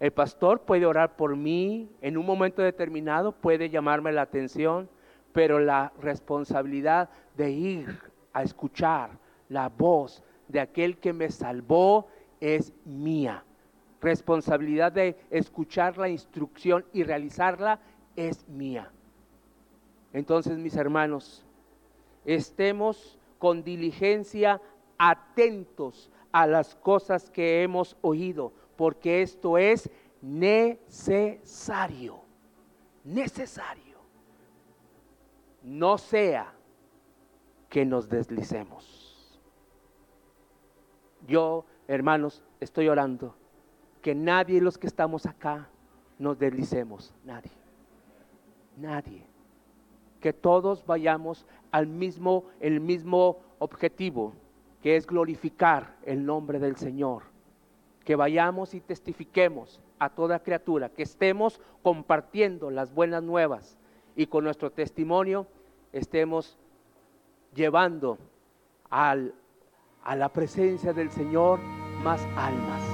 El 0.00 0.10
pastor 0.10 0.62
puede 0.62 0.84
orar 0.84 1.14
por 1.14 1.36
mí, 1.36 1.88
en 2.00 2.16
un 2.16 2.26
momento 2.26 2.60
determinado 2.60 3.32
puede 3.32 3.70
llamarme 3.70 4.10
la 4.10 4.22
atención, 4.22 4.88
pero 5.32 5.60
la 5.60 5.92
responsabilidad 6.00 7.08
de 7.36 7.50
ir 7.52 8.00
a 8.32 8.42
escuchar 8.42 9.10
la 9.48 9.68
voz 9.68 10.22
de 10.48 10.60
aquel 10.60 10.98
que 10.98 11.12
me 11.12 11.30
salvó 11.30 12.08
es 12.40 12.72
mía. 12.84 13.44
Responsabilidad 14.02 14.90
de 14.90 15.16
escuchar 15.30 15.96
la 15.96 16.08
instrucción 16.08 16.84
y 16.92 17.04
realizarla 17.04 17.78
es 18.16 18.48
mía. 18.48 18.90
Entonces, 20.12 20.58
mis 20.58 20.74
hermanos, 20.74 21.46
estemos 22.24 23.16
con 23.38 23.62
diligencia 23.62 24.60
atentos 24.98 26.10
a 26.32 26.48
las 26.48 26.74
cosas 26.74 27.30
que 27.30 27.62
hemos 27.62 27.96
oído, 28.02 28.52
porque 28.76 29.22
esto 29.22 29.56
es 29.56 29.88
necesario, 30.20 32.22
necesario. 33.04 33.98
No 35.62 35.96
sea 35.96 36.52
que 37.68 37.86
nos 37.86 38.08
deslicemos. 38.08 39.38
Yo, 41.28 41.64
hermanos, 41.86 42.42
estoy 42.58 42.88
orando 42.88 43.36
que 44.02 44.14
nadie 44.14 44.56
de 44.56 44.60
los 44.60 44.76
que 44.76 44.88
estamos 44.88 45.24
acá 45.26 45.68
nos 46.18 46.38
deslicemos, 46.38 47.14
nadie, 47.24 47.52
nadie. 48.76 49.24
Que 50.20 50.32
todos 50.32 50.84
vayamos 50.84 51.46
al 51.70 51.86
mismo, 51.86 52.44
el 52.60 52.80
mismo 52.80 53.38
objetivo, 53.58 54.34
que 54.82 54.96
es 54.96 55.06
glorificar 55.06 55.96
el 56.04 56.26
nombre 56.26 56.58
del 56.58 56.76
Señor. 56.76 57.22
Que 58.04 58.16
vayamos 58.16 58.74
y 58.74 58.80
testifiquemos 58.80 59.80
a 59.98 60.10
toda 60.10 60.42
criatura, 60.42 60.88
que 60.88 61.04
estemos 61.04 61.60
compartiendo 61.82 62.70
las 62.70 62.92
buenas 62.92 63.22
nuevas 63.22 63.78
y 64.16 64.26
con 64.26 64.44
nuestro 64.44 64.70
testimonio 64.70 65.46
estemos 65.92 66.58
llevando 67.54 68.18
al, 68.90 69.34
a 70.02 70.16
la 70.16 70.28
presencia 70.28 70.92
del 70.92 71.10
Señor 71.10 71.60
más 72.02 72.20
almas. 72.36 72.91